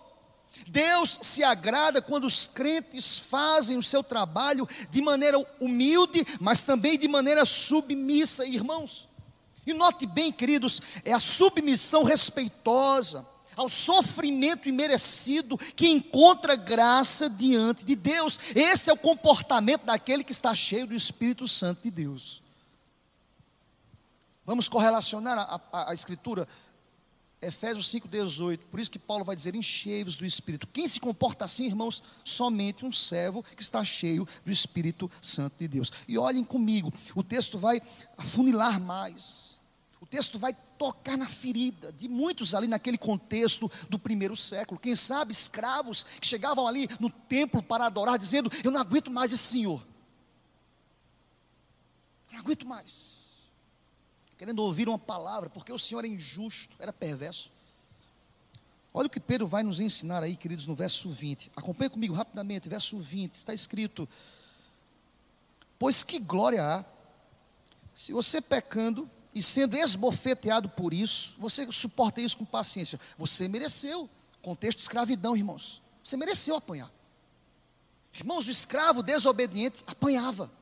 [0.68, 6.98] Deus se agrada quando os crentes fazem o seu trabalho de maneira humilde, mas também
[6.98, 9.08] de maneira submissa, irmãos.
[9.66, 17.84] E note bem, queridos, é a submissão respeitosa ao sofrimento imerecido que encontra graça diante
[17.84, 18.38] de Deus.
[18.54, 22.42] Esse é o comportamento daquele que está cheio do Espírito Santo de Deus.
[24.44, 26.46] Vamos correlacionar a, a, a Escritura
[27.46, 28.58] Efésios 5,18.
[28.70, 30.66] Por isso que Paulo vai dizer: enchei-vos do Espírito.
[30.66, 32.02] Quem se comporta assim, irmãos?
[32.24, 35.92] Somente um servo que está cheio do Espírito Santo de Deus.
[36.08, 37.80] E olhem comigo, o texto vai
[38.16, 39.60] afunilar mais.
[40.00, 44.78] O texto vai tocar na ferida de muitos ali naquele contexto do primeiro século.
[44.78, 49.32] Quem sabe escravos que chegavam ali no templo para adorar, dizendo: Eu não aguento mais
[49.32, 49.86] esse Senhor.
[52.30, 53.13] Não aguento mais
[54.44, 57.50] querendo ouvir uma palavra, porque o Senhor é injusto, era perverso.
[58.92, 61.50] Olha o que Pedro vai nos ensinar aí, queridos, no verso 20.
[61.56, 63.32] Acompanhe comigo rapidamente, verso 20.
[63.32, 64.06] Está escrito:
[65.78, 66.84] Pois que glória há,
[67.94, 73.00] se você pecando e sendo esbofeteado por isso, você suporta isso com paciência.
[73.16, 74.10] Você mereceu.
[74.42, 75.80] Contexto de escravidão, irmãos.
[76.02, 76.92] Você mereceu apanhar.
[78.12, 80.52] Irmãos, o escravo desobediente apanhava.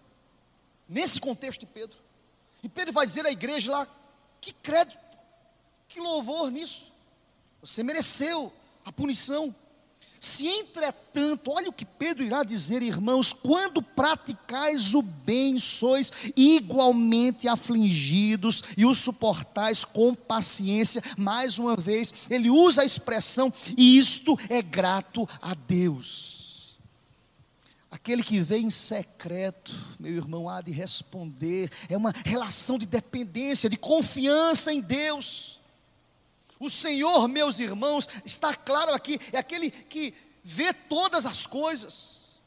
[0.89, 2.02] Nesse contexto de Pedro.
[2.63, 3.87] E Pedro vai dizer à igreja lá:
[4.41, 4.99] que crédito,
[5.89, 6.93] que louvor nisso.
[7.61, 8.53] Você mereceu
[8.85, 9.55] a punição.
[10.19, 17.49] Se entretanto, olha o que Pedro irá dizer, irmãos, quando praticais o bem, sois igualmente
[17.49, 21.03] afligidos e o suportais com paciência.
[21.19, 26.32] Mais uma vez, ele usa a expressão, isto é grato a Deus.
[27.93, 31.71] Aquele que vem em secreto, meu irmão, há de responder.
[31.91, 35.61] É uma relação de dependência, de confiança em Deus.
[36.59, 42.41] O Senhor, meus irmãos, está claro aqui, é aquele que vê todas as coisas.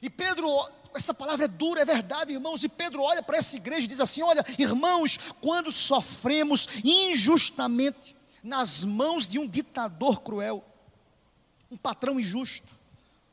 [0.00, 0.48] E Pedro,
[0.94, 2.64] essa palavra é dura, é verdade, irmãos.
[2.64, 8.82] E Pedro olha para essa igreja e diz assim: Olha, irmãos, quando sofremos injustamente nas
[8.82, 10.64] mãos de um ditador cruel,
[11.70, 12.72] um patrão injusto,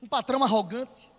[0.04, 1.10] um patrão arrogante,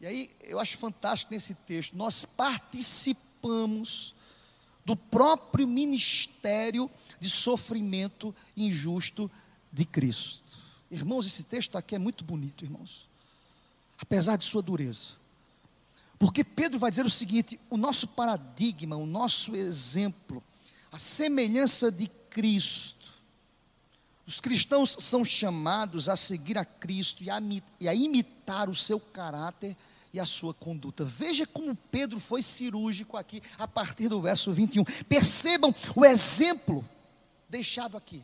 [0.00, 4.14] e aí eu acho fantástico nesse texto, nós participamos
[4.84, 9.30] do próprio ministério de sofrimento injusto
[9.72, 10.44] de Cristo.
[10.90, 13.08] Irmãos, esse texto aqui é muito bonito, irmãos.
[13.98, 15.14] Apesar de sua dureza.
[16.18, 20.42] Porque Pedro vai dizer o seguinte: o nosso paradigma, o nosso exemplo,
[20.92, 23.03] a semelhança de Cristo.
[24.26, 29.76] Os cristãos são chamados a seguir a Cristo e a, imitar o seu caráter
[30.12, 31.04] e a sua conduta.
[31.04, 34.84] Veja como Pedro foi cirúrgico aqui, a partir do verso 21.
[35.08, 36.84] Percebam o exemplo
[37.48, 38.22] deixado aqui.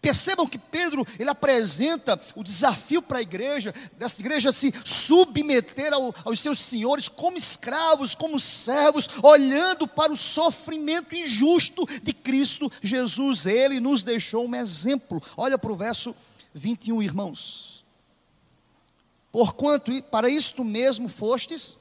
[0.00, 6.14] Percebam que Pedro, ele apresenta o desafio para a igreja, dessa igreja se submeter ao,
[6.24, 13.46] aos seus senhores como escravos, como servos, olhando para o sofrimento injusto de Cristo Jesus.
[13.46, 15.22] Ele nos deixou um exemplo.
[15.36, 16.16] Olha para o verso
[16.54, 17.84] 21, irmãos.
[19.30, 21.76] Porquanto para isto mesmo fostes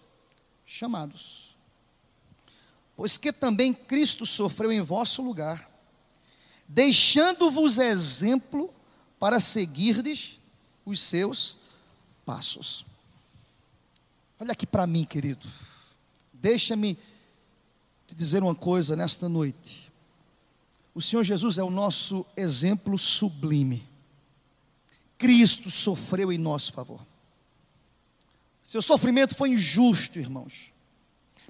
[0.65, 1.55] chamados.
[2.95, 5.70] Pois que também Cristo sofreu em vosso lugar
[6.73, 8.73] deixando-vos exemplo
[9.19, 10.39] para seguirdes
[10.85, 11.59] os seus
[12.25, 12.85] passos.
[14.39, 15.47] Olha aqui para mim, querido.
[16.33, 16.97] Deixa-me
[18.07, 19.91] te dizer uma coisa nesta noite.
[20.95, 23.87] O Senhor Jesus é o nosso exemplo sublime.
[25.17, 27.05] Cristo sofreu em nosso favor.
[28.63, 30.70] Seu sofrimento foi injusto, irmãos.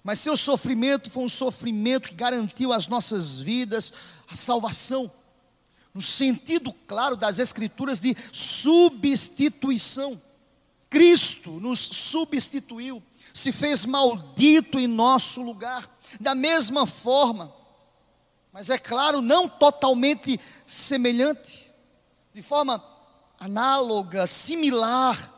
[0.04, 3.94] Mas seu sofrimento foi um sofrimento que garantiu às nossas vidas
[4.28, 5.12] a salvação,
[5.94, 10.20] no sentido claro das Escrituras de substituição.
[10.90, 13.02] Cristo nos substituiu,
[13.34, 17.54] se fez maldito em nosso lugar, da mesma forma,
[18.52, 21.72] mas é claro, não totalmente semelhante,
[22.34, 22.84] de forma
[23.40, 25.34] análoga, similar,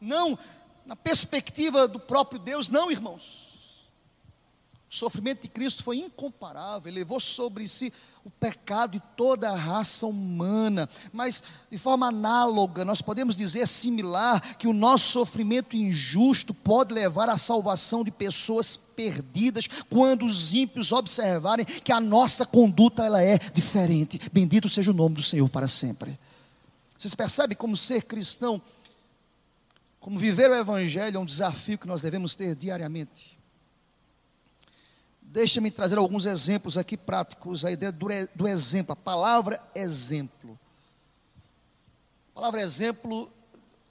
[0.00, 0.38] não
[0.84, 3.47] na perspectiva do próprio Deus, não, irmãos.
[4.98, 7.92] Sofrimento de Cristo foi incomparável, ele levou sobre si
[8.24, 14.56] o pecado de toda a raça humana, mas de forma análoga, nós podemos dizer similar,
[14.56, 20.90] que o nosso sofrimento injusto pode levar à salvação de pessoas perdidas, quando os ímpios
[20.90, 24.20] observarem que a nossa conduta ela é diferente.
[24.32, 26.18] Bendito seja o nome do Senhor para sempre.
[26.98, 28.60] Vocês percebem como ser cristão,
[30.00, 33.37] como viver o Evangelho é um desafio que nós devemos ter diariamente.
[35.38, 40.58] Deixa-me trazer alguns exemplos aqui práticos, a ideia do, do exemplo, a palavra exemplo.
[42.32, 43.30] A palavra exemplo,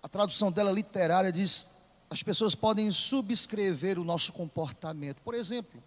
[0.04, 1.70] a tradução dela literária diz:
[2.10, 5.22] as pessoas podem subscrever o nosso comportamento.
[5.22, 5.82] Por exemplo,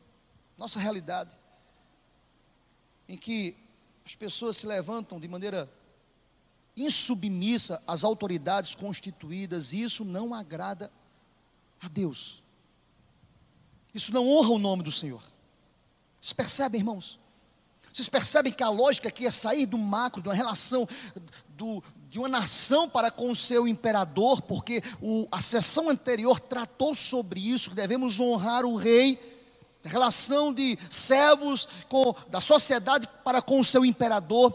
[0.57, 1.37] nossa realidade,
[3.07, 3.55] em que
[4.07, 5.71] as pessoas se levantam de maneira
[6.75, 10.91] insubmissa às autoridades constituídas, e isso não agrada
[11.79, 12.43] a Deus.
[13.93, 15.23] Isso não honra o nome do Senhor.
[16.21, 17.19] Vocês percebem, irmãos?
[17.93, 20.87] Vocês percebem que a lógica aqui é sair do macro, de uma relação
[21.57, 26.95] do, de uma nação para com o seu imperador, porque o, a sessão anterior tratou
[26.95, 29.19] sobre isso, que devemos honrar o rei,
[29.83, 34.53] relação de servos com, da sociedade para com o seu imperador.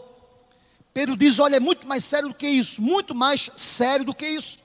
[0.94, 4.26] Pedro diz: olha, é muito mais sério do que isso, muito mais sério do que
[4.26, 4.60] isso.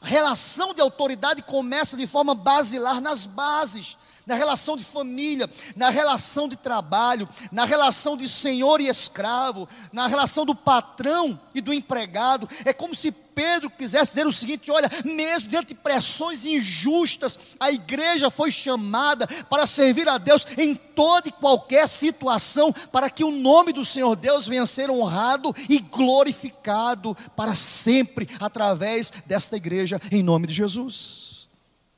[0.00, 3.96] A relação de autoridade começa de forma basilar nas bases
[4.26, 10.06] na relação de família, na relação de trabalho, na relação de senhor e escravo, na
[10.06, 12.48] relação do patrão e do empregado.
[12.64, 17.70] É como se Pedro quisesse dizer o seguinte: olha, mesmo diante de pressões injustas, a
[17.70, 23.30] igreja foi chamada para servir a Deus em toda e qualquer situação, para que o
[23.30, 30.00] nome do Senhor Deus venha a ser honrado e glorificado para sempre através desta igreja,
[30.10, 31.48] em nome de Jesus.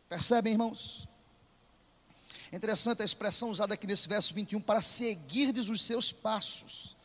[0.09, 1.06] Percebem, irmãos?
[2.53, 6.97] Interessante a expressão usada aqui nesse verso 21, para seguirdes os seus passos.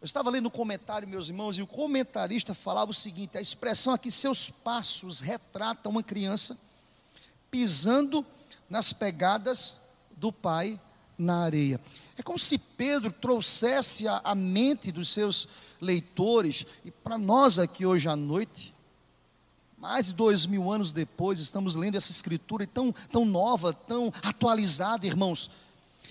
[0.00, 3.94] Eu estava lendo um comentário, meus irmãos, e o comentarista falava o seguinte: a expressão
[3.94, 6.58] aqui, seus passos, retrata uma criança
[7.50, 8.26] pisando
[8.68, 9.80] nas pegadas
[10.16, 10.80] do pai
[11.16, 11.80] na areia.
[12.16, 15.46] É como se Pedro trouxesse a, mente dos seus
[15.80, 18.74] leitores, e para nós aqui hoje à noite,
[19.82, 25.04] mais de dois mil anos depois, estamos lendo essa escritura tão, tão nova, tão atualizada,
[25.04, 25.50] irmãos.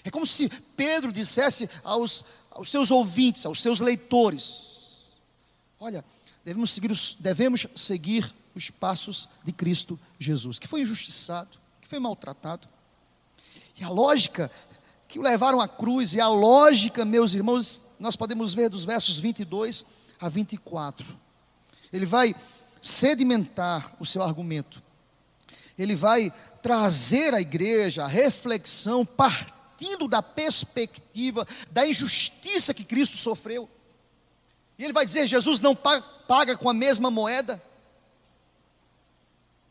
[0.04, 5.06] É como se Pedro dissesse aos, aos seus ouvintes, aos seus leitores:
[5.80, 6.04] Olha,
[6.44, 11.98] devemos seguir, os, devemos seguir os passos de Cristo Jesus, que foi injustiçado, que foi
[11.98, 12.68] maltratado.
[13.80, 14.52] E a lógica
[15.08, 19.18] que o levaram à cruz, e a lógica, meus irmãos, nós podemos ver dos versos
[19.18, 19.86] 22
[20.20, 21.18] a 24.
[21.94, 22.36] Ele vai
[22.82, 24.82] sedimentar o seu argumento.
[25.78, 33.70] Ele vai trazer à igreja a reflexão partindo da perspectiva da injustiça que Cristo sofreu.
[34.78, 37.62] E ele vai dizer: Jesus não paga com a mesma moeda.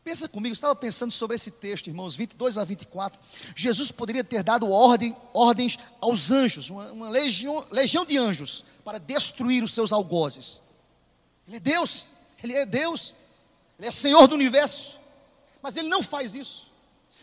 [0.02, 3.20] Pensa comigo, eu estava pensando sobre esse texto, irmãos, 22 a 24.
[3.54, 8.98] Jesus poderia ter dado ordem, ordens aos anjos, uma, uma legião, legião de anjos, para
[8.98, 10.62] destruir os seus algozes.
[11.46, 13.14] Ele é Deus, Ele é Deus,
[13.78, 14.98] Ele é Senhor do universo,
[15.62, 16.70] mas Ele não faz isso.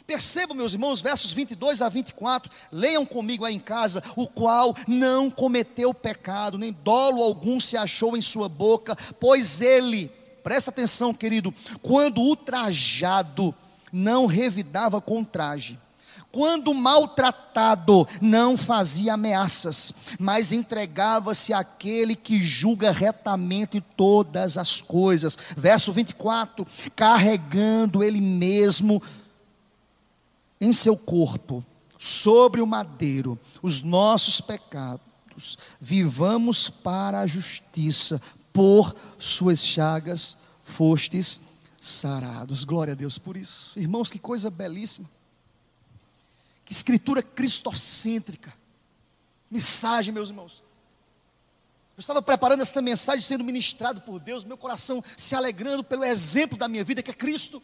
[0.05, 5.29] Percebam, meus irmãos, versos 22 a 24, leiam comigo aí em casa, o qual não
[5.29, 10.09] cometeu pecado, nem dolo algum se achou em sua boca, pois ele
[10.47, 11.53] Presta atenção, querido.
[11.81, 13.53] Quando ultrajado
[13.91, 15.77] não revidava com traje,
[16.31, 25.37] quando maltratado não fazia ameaças, mas entregava-se àquele que julga retamente todas as coisas.
[25.55, 26.65] Verso 24:
[26.95, 29.01] carregando ele mesmo
[30.59, 31.63] em seu corpo,
[31.97, 38.21] sobre o madeiro, os nossos pecados, vivamos para a justiça,
[38.53, 41.39] por suas chagas fostes
[41.79, 42.63] sarados.
[42.63, 43.77] Glória a Deus por isso.
[43.79, 45.07] Irmãos, que coisa belíssima.
[46.67, 48.53] Que escritura cristocêntrica.
[49.49, 50.61] Mensagem, meus irmãos.
[51.95, 56.57] Eu estava preparando esta mensagem sendo ministrado por Deus, meu coração se alegrando pelo exemplo
[56.57, 57.63] da minha vida, que é Cristo.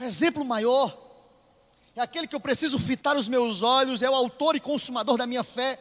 [0.00, 0.98] O exemplo maior.
[1.94, 5.26] É aquele que eu preciso fitar os meus olhos, é o autor e consumador da
[5.26, 5.78] minha fé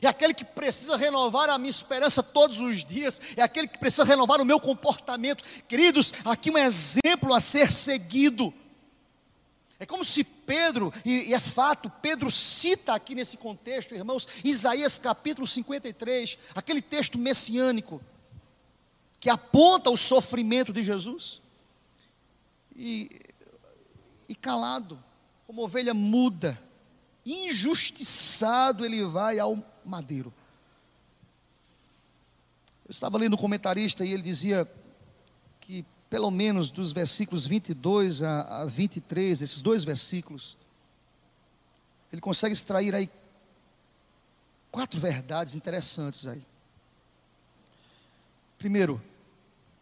[0.00, 4.04] é aquele que precisa renovar a minha esperança todos os dias, é aquele que precisa
[4.04, 5.44] renovar o meu comportamento.
[5.68, 8.52] Queridos, aqui um exemplo a ser seguido.
[9.78, 14.98] É como se Pedro, e, e, é fato, Pedro cita aqui nesse contexto, irmãos, Isaías
[14.98, 18.02] capítulo 53, aquele texto messiânico,
[19.18, 21.40] que aponta o sofrimento de Jesus,
[22.76, 23.08] e,
[24.28, 25.02] e calado,
[25.46, 26.62] como ovelha muda,
[27.24, 30.34] injustiçado ele vai ao madeiro.
[32.84, 34.70] Eu estava lendo um comentarista e ele dizia
[35.62, 35.82] que,
[36.12, 40.58] pelo menos dos versículos 22 a, a 23, esses dois versículos,
[42.12, 43.08] ele consegue extrair aí
[44.70, 46.44] quatro verdades interessantes aí.
[48.58, 49.02] Primeiro,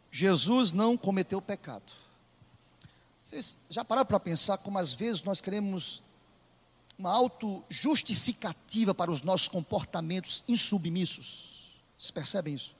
[0.09, 1.91] Jesus não cometeu pecado.
[3.19, 6.01] Vocês já pararam para pensar como às vezes nós queremos
[6.97, 11.75] uma auto-justificativa para os nossos comportamentos insubmissos.
[11.99, 12.77] Vocês percebem isso?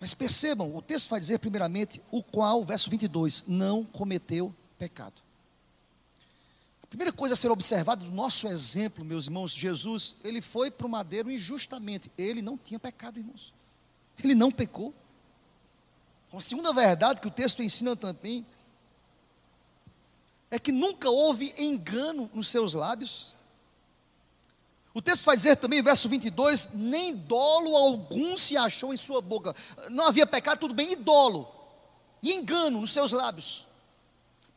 [0.00, 5.22] Mas percebam, o texto vai dizer primeiramente, o qual, verso 22, não cometeu pecado.
[6.82, 10.86] A primeira coisa a ser observada do nosso exemplo, meus irmãos, Jesus, ele foi para
[10.86, 12.10] o madeiro injustamente.
[12.16, 13.52] Ele não tinha pecado, irmãos.
[14.22, 14.94] Ele não pecou.
[16.30, 18.46] Uma segunda verdade que o texto ensina também
[20.50, 23.33] é que nunca houve engano nos seus lábios.
[24.94, 29.52] O texto vai dizer também, verso 22, nem dolo algum se achou em sua boca.
[29.90, 31.52] Não havia pecado, tudo bem, e dolo,
[32.22, 33.66] e engano nos seus lábios.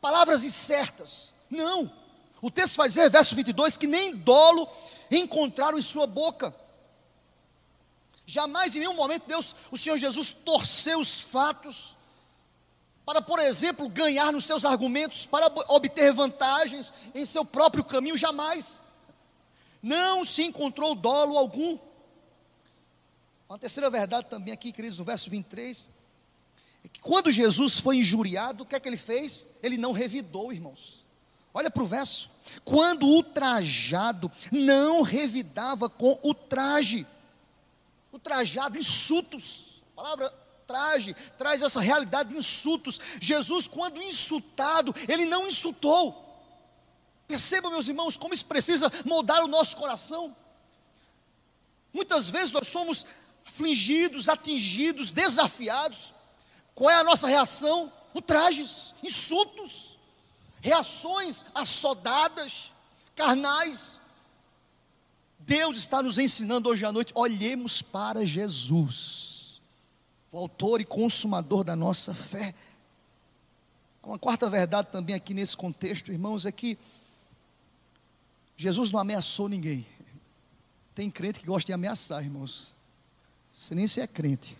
[0.00, 1.32] Palavras incertas.
[1.50, 1.92] Não.
[2.40, 4.68] O texto vai dizer, verso 22, que nem dolo
[5.10, 6.54] encontraram em sua boca.
[8.24, 11.96] Jamais em nenhum momento Deus, o Senhor Jesus torceu os fatos
[13.04, 18.78] para, por exemplo, ganhar nos seus argumentos, para obter vantagens em seu próprio caminho, jamais.
[19.82, 21.78] Não se encontrou dolo algum.
[23.48, 25.88] Uma terceira verdade também aqui, queridos, no verso 23,
[26.84, 29.46] é que quando Jesus foi injuriado, o que é que ele fez?
[29.62, 31.04] Ele não revidou, irmãos.
[31.54, 32.30] Olha para o verso.
[32.64, 37.06] Quando ultrajado, não revidava com o traje.
[38.12, 39.82] O trajado, insultos.
[39.94, 40.32] palavra
[40.68, 43.00] traje, traz essa realidade de insultos.
[43.20, 46.27] Jesus, quando insultado, ele não insultou.
[47.28, 50.34] Perceba, meus irmãos, como isso precisa moldar o nosso coração.
[51.92, 53.04] Muitas vezes nós somos
[53.46, 56.14] afligidos, atingidos, desafiados.
[56.74, 57.92] Qual é a nossa reação?
[58.14, 59.98] Ultrajes, insultos,
[60.62, 62.72] reações assodadas,
[63.14, 64.00] carnais.
[65.38, 69.60] Deus está nos ensinando hoje à noite, olhemos para Jesus
[70.32, 72.54] o autor e consumador da nossa fé.
[74.02, 76.78] Uma quarta verdade também aqui nesse contexto, irmãos, é que
[78.58, 79.86] Jesus não ameaçou ninguém.
[80.92, 82.74] Tem crente que gosta de ameaçar, irmãos.
[83.52, 84.58] Você nem se é crente.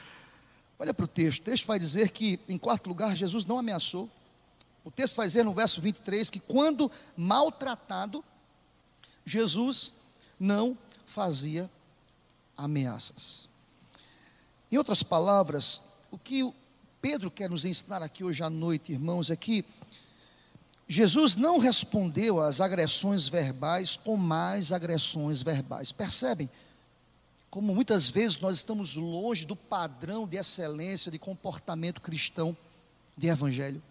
[0.78, 1.42] Olha para o texto.
[1.42, 4.08] O texto vai dizer que, em quarto lugar, Jesus não ameaçou.
[4.82, 8.24] O texto vai dizer no verso 23 que, quando maltratado,
[9.26, 9.92] Jesus
[10.40, 10.76] não
[11.06, 11.70] fazia
[12.56, 13.46] ameaças.
[14.72, 16.50] Em outras palavras, o que
[16.98, 19.66] Pedro quer nos ensinar aqui hoje à noite, irmãos, é que
[20.86, 25.92] Jesus não respondeu às agressões verbais com mais agressões verbais.
[25.92, 26.50] Percebem?
[27.50, 32.56] Como muitas vezes nós estamos longe do padrão de excelência de comportamento cristão
[33.16, 33.82] de evangelho.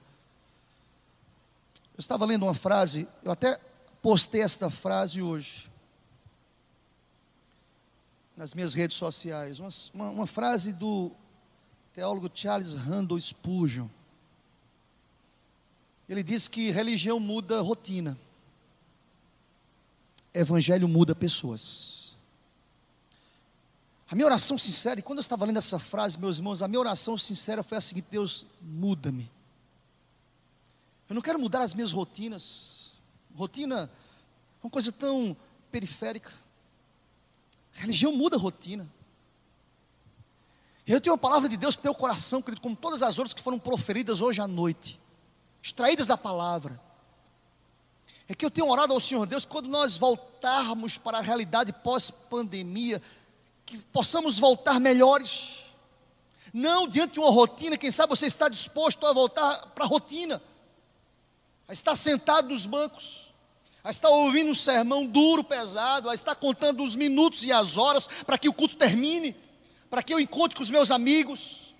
[1.96, 3.60] Eu estava lendo uma frase, eu até
[4.02, 5.72] postei esta frase hoje
[8.36, 11.12] nas minhas redes sociais, uma, uma, frase do
[11.94, 13.88] teólogo Charles Randall Spurgeon.
[16.08, 18.18] Ele diz que religião muda rotina,
[20.34, 22.16] evangelho muda pessoas.
[24.10, 26.80] A minha oração sincera, e quando eu estava lendo essa frase, meus irmãos, a minha
[26.80, 29.32] oração sincera foi a seguinte: Deus, muda-me.
[31.10, 32.91] Eu não quero mudar as minhas rotinas.
[33.36, 33.89] Rotina
[34.62, 35.36] é uma coisa tão
[35.72, 36.32] periférica.
[37.76, 38.88] A religião muda a rotina.
[40.86, 43.34] Eu tenho uma palavra de Deus para o teu coração, querido, como todas as outras
[43.34, 44.99] que foram proferidas hoje à noite
[45.64, 46.80] extraídas da palavra.
[48.28, 53.01] É que eu tenho orado ao Senhor Deus, quando nós voltarmos para a realidade pós-pandemia,
[53.66, 55.64] que possamos voltar melhores.
[56.53, 60.41] Não diante de uma rotina, quem sabe você está disposto a voltar para a rotina,
[61.68, 63.34] a estar sentado nos bancos,
[63.84, 68.07] a estar ouvindo um sermão duro, pesado, a estar contando os minutos e as horas
[68.26, 69.36] para que o culto termine,
[69.89, 71.74] para que eu encontre com os meus amigos.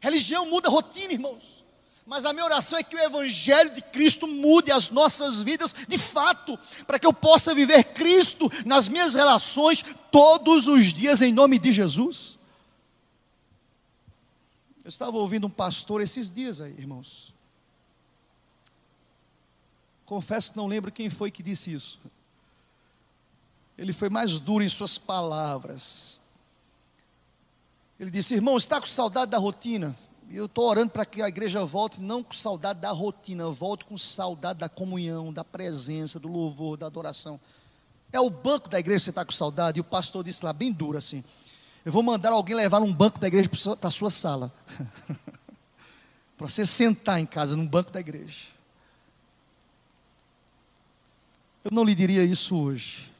[0.00, 1.61] Religião muda rotina, irmãos.
[2.04, 5.98] Mas a minha oração é que o Evangelho de Cristo mude as nossas vidas de
[5.98, 11.58] fato, para que eu possa viver Cristo nas minhas relações todos os dias, em nome
[11.58, 12.38] de Jesus.
[14.84, 17.32] Eu estava ouvindo um pastor esses dias aí, irmãos.
[20.04, 22.00] Confesso que não lembro quem foi que disse isso.
[23.78, 26.20] Ele foi mais duro em suas palavras.
[27.98, 29.96] Ele disse: Irmão, está com saudade da rotina?
[30.30, 33.98] Eu estou orando para que a igreja volte não com saudade da rotina, volte com
[33.98, 37.38] saudade da comunhão, da presença, do louvor, da adoração.
[38.12, 39.78] É o banco da igreja que você está com saudade.
[39.78, 41.22] E o pastor disse lá, bem duro assim:
[41.84, 43.48] Eu vou mandar alguém levar um banco da igreja
[43.78, 44.52] para a sua sala.
[46.36, 48.52] para você sentar em casa, num banco da igreja.
[51.64, 53.12] Eu não lhe diria isso hoje.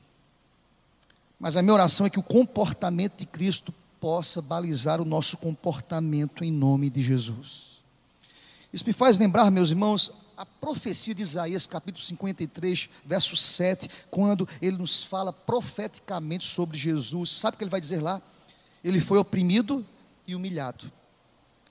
[1.39, 3.73] Mas a minha oração é que o comportamento de Cristo
[4.03, 7.81] possa balizar o nosso comportamento em nome de Jesus.
[8.73, 14.49] Isso me faz lembrar, meus irmãos, a profecia de Isaías, capítulo 53, verso 7, quando
[14.61, 17.31] ele nos fala profeticamente sobre Jesus.
[17.31, 18.21] Sabe o que ele vai dizer lá?
[18.83, 19.87] Ele foi oprimido
[20.27, 20.91] e humilhado,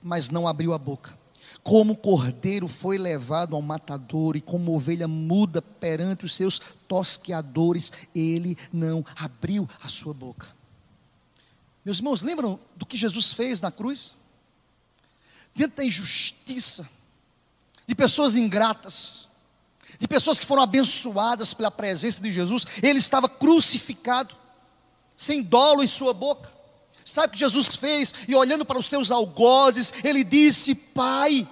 [0.02, 1.18] mas não abriu a boca.
[1.62, 6.58] Como cordeiro foi levado ao matador, e como ovelha muda perante os seus
[6.88, 10.61] tosqueadores, ele não abriu a sua boca.
[11.84, 14.16] Meus irmãos, lembram do que Jesus fez na cruz?
[15.54, 16.88] Dentro da injustiça,
[17.86, 19.28] de pessoas ingratas,
[19.98, 24.34] de pessoas que foram abençoadas pela presença de Jesus, ele estava crucificado,
[25.16, 26.52] sem dolo em sua boca.
[27.04, 28.14] Sabe o que Jesus fez?
[28.28, 31.48] E olhando para os seus algozes, ele disse: Pai,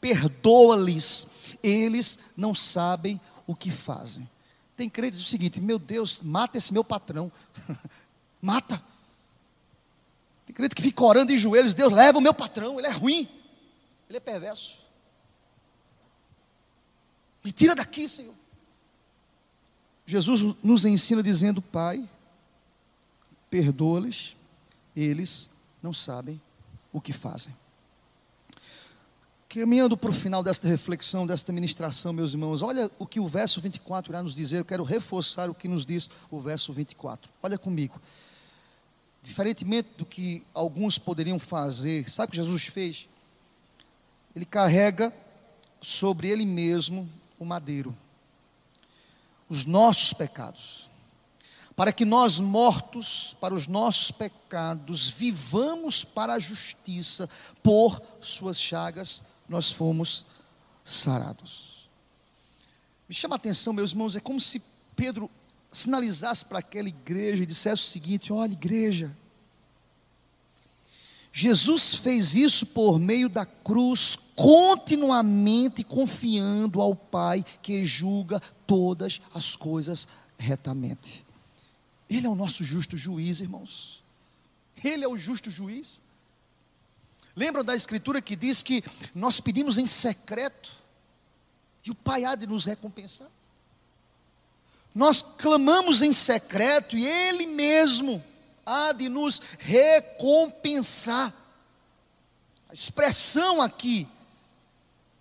[0.00, 1.26] perdoa-lhes,
[1.62, 4.28] eles não sabem o que fazem.
[4.76, 7.30] Tem crentes o seguinte: Meu Deus, mata esse meu patrão,
[8.40, 8.82] mata
[10.56, 13.28] crente que fica orando em joelhos, Deus leva o meu patrão, ele é ruim,
[14.08, 14.78] ele é perverso.
[17.44, 18.34] Me tira daqui, Senhor.
[20.06, 22.08] Jesus nos ensina dizendo: Pai,
[23.50, 24.34] perdoa-lhes,
[24.96, 25.50] eles
[25.82, 26.40] não sabem
[26.90, 27.54] o que fazem.
[29.48, 33.60] Caminhando para o final desta reflexão, desta ministração, meus irmãos, olha o que o verso
[33.60, 34.58] 24 irá nos dizer.
[34.58, 37.30] Eu quero reforçar o que nos diz o verso 24.
[37.42, 38.00] Olha comigo.
[39.26, 43.08] Diferentemente do que alguns poderiam fazer, sabe o que Jesus fez?
[44.36, 45.12] Ele carrega
[45.82, 47.94] sobre ele mesmo o madeiro,
[49.48, 50.88] os nossos pecados,
[51.74, 57.28] para que nós, mortos para os nossos pecados, vivamos para a justiça,
[57.64, 60.24] por suas chagas nós fomos
[60.84, 61.90] sarados.
[63.08, 64.62] Me chama a atenção, meus irmãos, é como se
[64.94, 65.28] Pedro
[65.76, 69.16] sinalizasse para aquela igreja e dissesse o seguinte: olha, igreja,
[71.32, 79.54] Jesus fez isso por meio da cruz, continuamente confiando ao Pai que julga todas as
[79.54, 80.08] coisas
[80.38, 81.24] retamente.
[82.08, 84.02] Ele é o nosso justo juiz, irmãos.
[84.82, 86.00] Ele é o justo juiz.
[87.34, 88.82] Lembram da escritura que diz que
[89.14, 90.74] nós pedimos em secreto
[91.84, 93.28] e o Pai há de nos recompensar?
[94.96, 98.24] Nós clamamos em secreto e Ele mesmo
[98.64, 101.34] há de nos recompensar.
[102.66, 104.08] A expressão aqui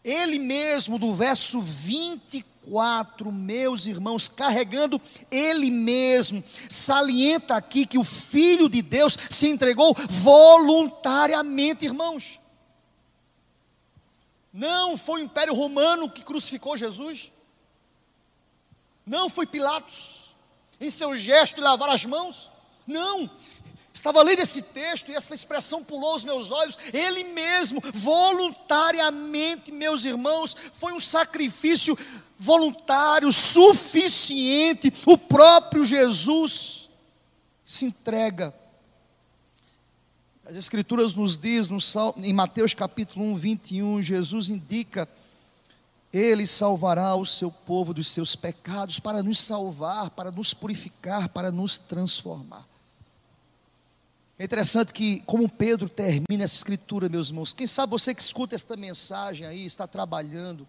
[0.01, 8.69] Ele mesmo, do verso 24, meus irmãos, carregando Ele mesmo, salienta aqui que o Filho
[8.69, 12.39] de Deus se entregou voluntariamente, irmãos.
[14.53, 17.35] Não foi o Império Romano que crucificou Jesus.
[19.06, 20.36] Não foi Pilatos,
[20.80, 22.49] em seu gesto de lavar as mãos.
[22.88, 23.30] Não,
[23.95, 26.78] Estava lendo esse texto e essa expressão pulou aos meus olhos.
[26.91, 31.97] Ele mesmo, voluntariamente, meus irmãos, foi um sacrifício
[32.36, 34.91] voluntário, suficiente.
[35.06, 36.89] O próprio Jesus
[37.64, 38.53] se entrega.
[40.45, 41.70] As Escrituras nos diz,
[42.18, 45.08] em Mateus capítulo 1, 21, Jesus indica:
[46.16, 51.51] Ele salvará o seu povo dos seus pecados, para nos salvar, para nos purificar, para
[51.51, 52.66] nos transformar.
[54.39, 58.55] É interessante que, como Pedro termina essa escritura, meus irmãos, quem sabe você que escuta
[58.55, 60.66] esta mensagem aí, está trabalhando,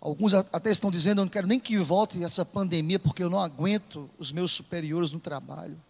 [0.00, 3.38] alguns até estão dizendo, eu não quero nem que volte essa pandemia, porque eu não
[3.38, 5.80] aguento os meus superiores no trabalho.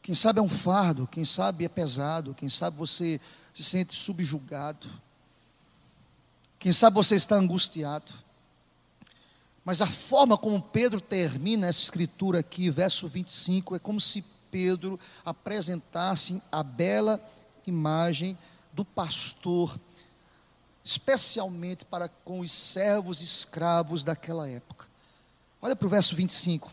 [0.00, 3.20] Quem sabe é um fardo, quem sabe é pesado, quem sabe você
[3.52, 4.88] se sente subjugado,
[6.60, 8.12] quem sabe você está angustiado.
[9.64, 15.00] Mas a forma como Pedro termina essa escritura aqui, verso 25, é como se Pedro
[15.24, 17.18] apresentassem a bela
[17.66, 18.36] imagem
[18.74, 19.80] do pastor,
[20.84, 24.86] especialmente para com os servos escravos daquela época.
[25.62, 26.70] Olha para o verso 25.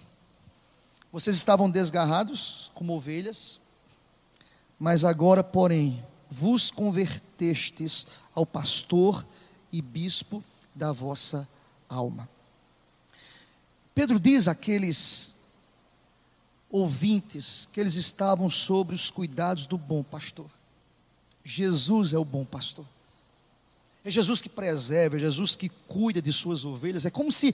[1.13, 3.57] Vocês estavam desgarrados como ovelhas,
[4.77, 9.25] mas agora, porém, vos convertestes ao pastor
[9.77, 11.47] e bispo da vossa
[11.87, 12.27] alma.
[13.93, 15.35] Pedro diz àqueles
[16.67, 20.49] ouvintes que eles estavam sobre os cuidados do bom pastor.
[21.43, 22.85] Jesus é o bom pastor.
[24.03, 27.05] É Jesus que preserva, é Jesus que cuida de suas ovelhas.
[27.05, 27.53] É como se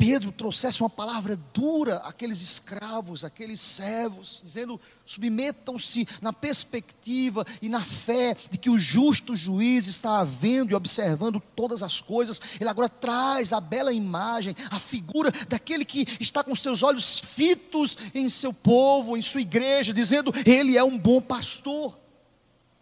[0.00, 7.84] Pedro trouxesse uma palavra dura àqueles escravos, àqueles servos, dizendo: submetam-se na perspectiva e na
[7.84, 12.40] fé de que o justo juiz está vendo e observando todas as coisas.
[12.58, 17.98] Ele agora traz a bela imagem, a figura daquele que está com seus olhos fitos
[18.14, 21.98] em seu povo, em sua igreja, dizendo: Ele é um bom pastor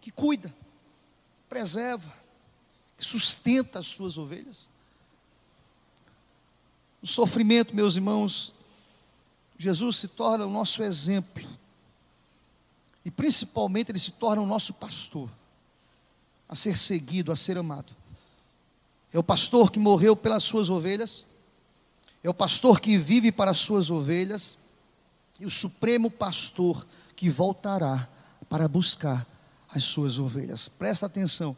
[0.01, 0.55] que cuida,
[1.49, 2.15] preserva,
[2.97, 4.71] que sustenta as suas ovelhas.
[7.01, 8.55] No sofrimento, meus irmãos,
[9.57, 11.49] Jesus se torna o nosso exemplo.
[13.05, 15.31] E principalmente ele se torna o nosso pastor,
[16.49, 17.95] a ser seguido, a ser amado.
[19.13, 21.27] É o pastor que morreu pelas suas ovelhas,
[22.23, 24.59] é o pastor que vive para as suas ovelhas,
[25.41, 28.09] e o supremo pastor que voltará
[28.49, 29.27] para buscar
[29.69, 30.69] as suas ovelhas.
[30.69, 31.57] Presta atenção.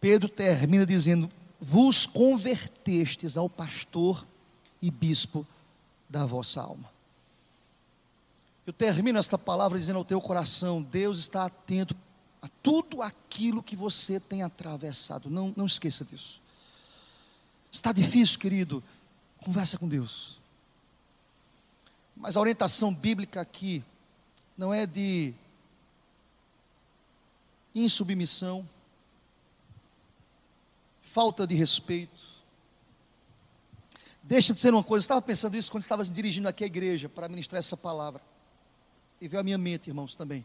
[0.00, 1.30] Pedro termina dizendo:
[1.64, 4.26] vos convertestes ao pastor
[4.82, 5.46] e bispo
[6.10, 6.90] da vossa alma.
[8.66, 11.96] Eu termino esta palavra dizendo ao teu coração: Deus está atento
[12.42, 15.30] a tudo aquilo que você tem atravessado.
[15.30, 16.40] Não, não esqueça disso.
[17.70, 18.82] Está difícil, querido?
[19.38, 20.40] Conversa com Deus.
[22.16, 23.84] Mas a orientação bíblica aqui
[24.58, 25.32] não é de
[27.72, 28.68] insubmissão,
[31.12, 32.32] falta de respeito.
[34.22, 37.28] Deixa-me dizer uma coisa, eu estava pensando isso quando estava dirigindo aqui a igreja para
[37.28, 38.22] ministrar essa palavra.
[39.20, 40.44] E veio à minha mente, irmãos, também.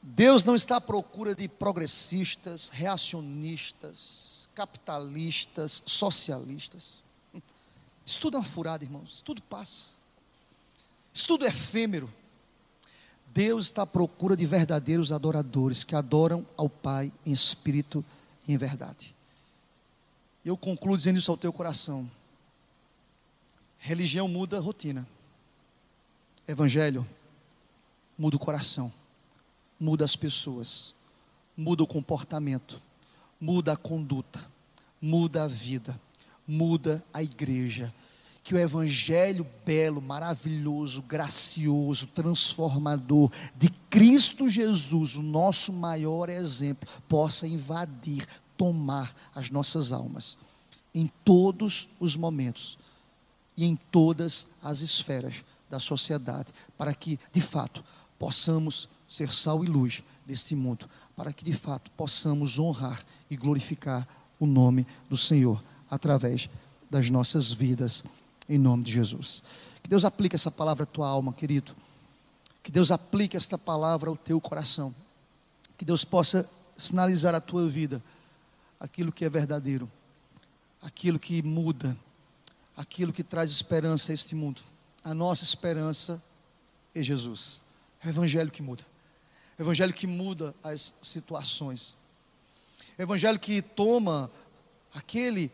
[0.00, 7.02] Deus não está à procura de progressistas, reacionistas, capitalistas, socialistas.
[8.06, 9.14] Isso tudo é uma furada, irmãos.
[9.14, 9.92] Isso tudo passa.
[11.12, 12.12] Isso tudo é efêmero.
[13.34, 18.12] Deus está à procura de verdadeiros adoradores que adoram ao Pai em espírito e
[18.46, 19.14] em verdade.
[20.44, 22.10] Eu concluo dizendo isso ao teu coração.
[23.78, 25.06] Religião muda a rotina.
[26.46, 27.06] Evangelho
[28.18, 28.92] muda o coração,
[29.80, 30.94] muda as pessoas,
[31.56, 32.80] muda o comportamento,
[33.40, 34.44] muda a conduta,
[35.00, 36.00] muda a vida,
[36.46, 37.92] muda a igreja.
[38.42, 47.46] Que o evangelho belo, maravilhoso, gracioso, transformador de Cristo Jesus, o nosso maior exemplo, possa
[47.46, 48.26] invadir,
[48.56, 50.36] tomar as nossas almas
[50.94, 52.78] em todos os momentos
[53.56, 57.84] e em todas as esferas da sociedade, para que, de fato,
[58.18, 64.06] possamos ser sal e luz deste mundo, para que, de fato, possamos honrar e glorificar
[64.38, 66.48] o nome do Senhor através
[66.90, 68.04] das nossas vidas,
[68.48, 69.42] em nome de Jesus.
[69.82, 71.74] Que Deus aplique essa palavra à tua alma, querido.
[72.62, 74.94] Que Deus aplique esta palavra ao teu coração.
[75.76, 78.02] Que Deus possa sinalizar a tua vida
[78.78, 79.90] aquilo que é verdadeiro,
[80.80, 81.96] aquilo que muda,
[82.76, 84.60] aquilo que traz esperança a este mundo.
[85.04, 86.22] A nossa esperança
[86.94, 87.60] é Jesus.
[88.02, 88.84] É o Evangelho que muda.
[89.58, 91.94] É o Evangelho que muda as situações.
[92.98, 94.30] É o Evangelho que toma
[94.94, 95.50] aquele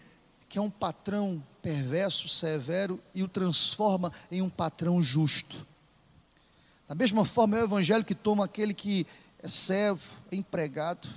[0.48, 5.66] que é um patrão perverso, severo, e o transforma em um patrão justo.
[6.88, 9.06] Da mesma forma, é o Evangelho que toma aquele que
[9.42, 11.08] é servo, é empregado,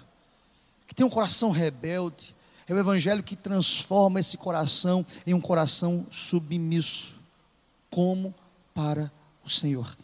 [0.85, 2.35] que tem um coração rebelde,
[2.67, 7.15] é o Evangelho que transforma esse coração em um coração submisso,
[7.89, 8.33] como
[8.73, 9.11] para
[9.43, 9.97] o Senhor.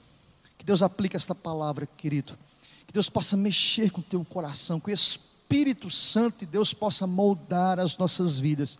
[0.58, 2.38] Que Deus aplique esta palavra, querido.
[2.86, 7.08] Que Deus possa mexer com o teu coração, que o Espírito Santo de Deus possa
[7.08, 8.80] moldar as nossas vidas.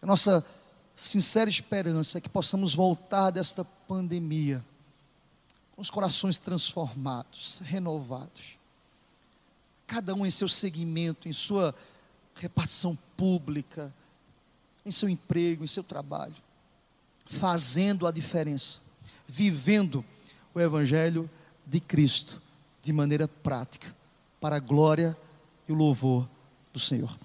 [0.00, 0.44] A nossa
[0.96, 4.64] sincera esperança é que possamos voltar desta pandemia
[5.72, 8.60] com os corações transformados, renovados
[9.90, 11.74] cada um em seu segmento, em sua
[12.36, 13.92] repartição pública,
[14.86, 16.36] em seu emprego, em seu trabalho,
[17.26, 18.78] fazendo a diferença,
[19.26, 20.04] vivendo
[20.54, 21.28] o Evangelho
[21.66, 22.40] de Cristo
[22.80, 23.92] de maneira prática,
[24.40, 25.18] para a glória
[25.68, 26.28] e o louvor
[26.72, 27.18] do Senhor.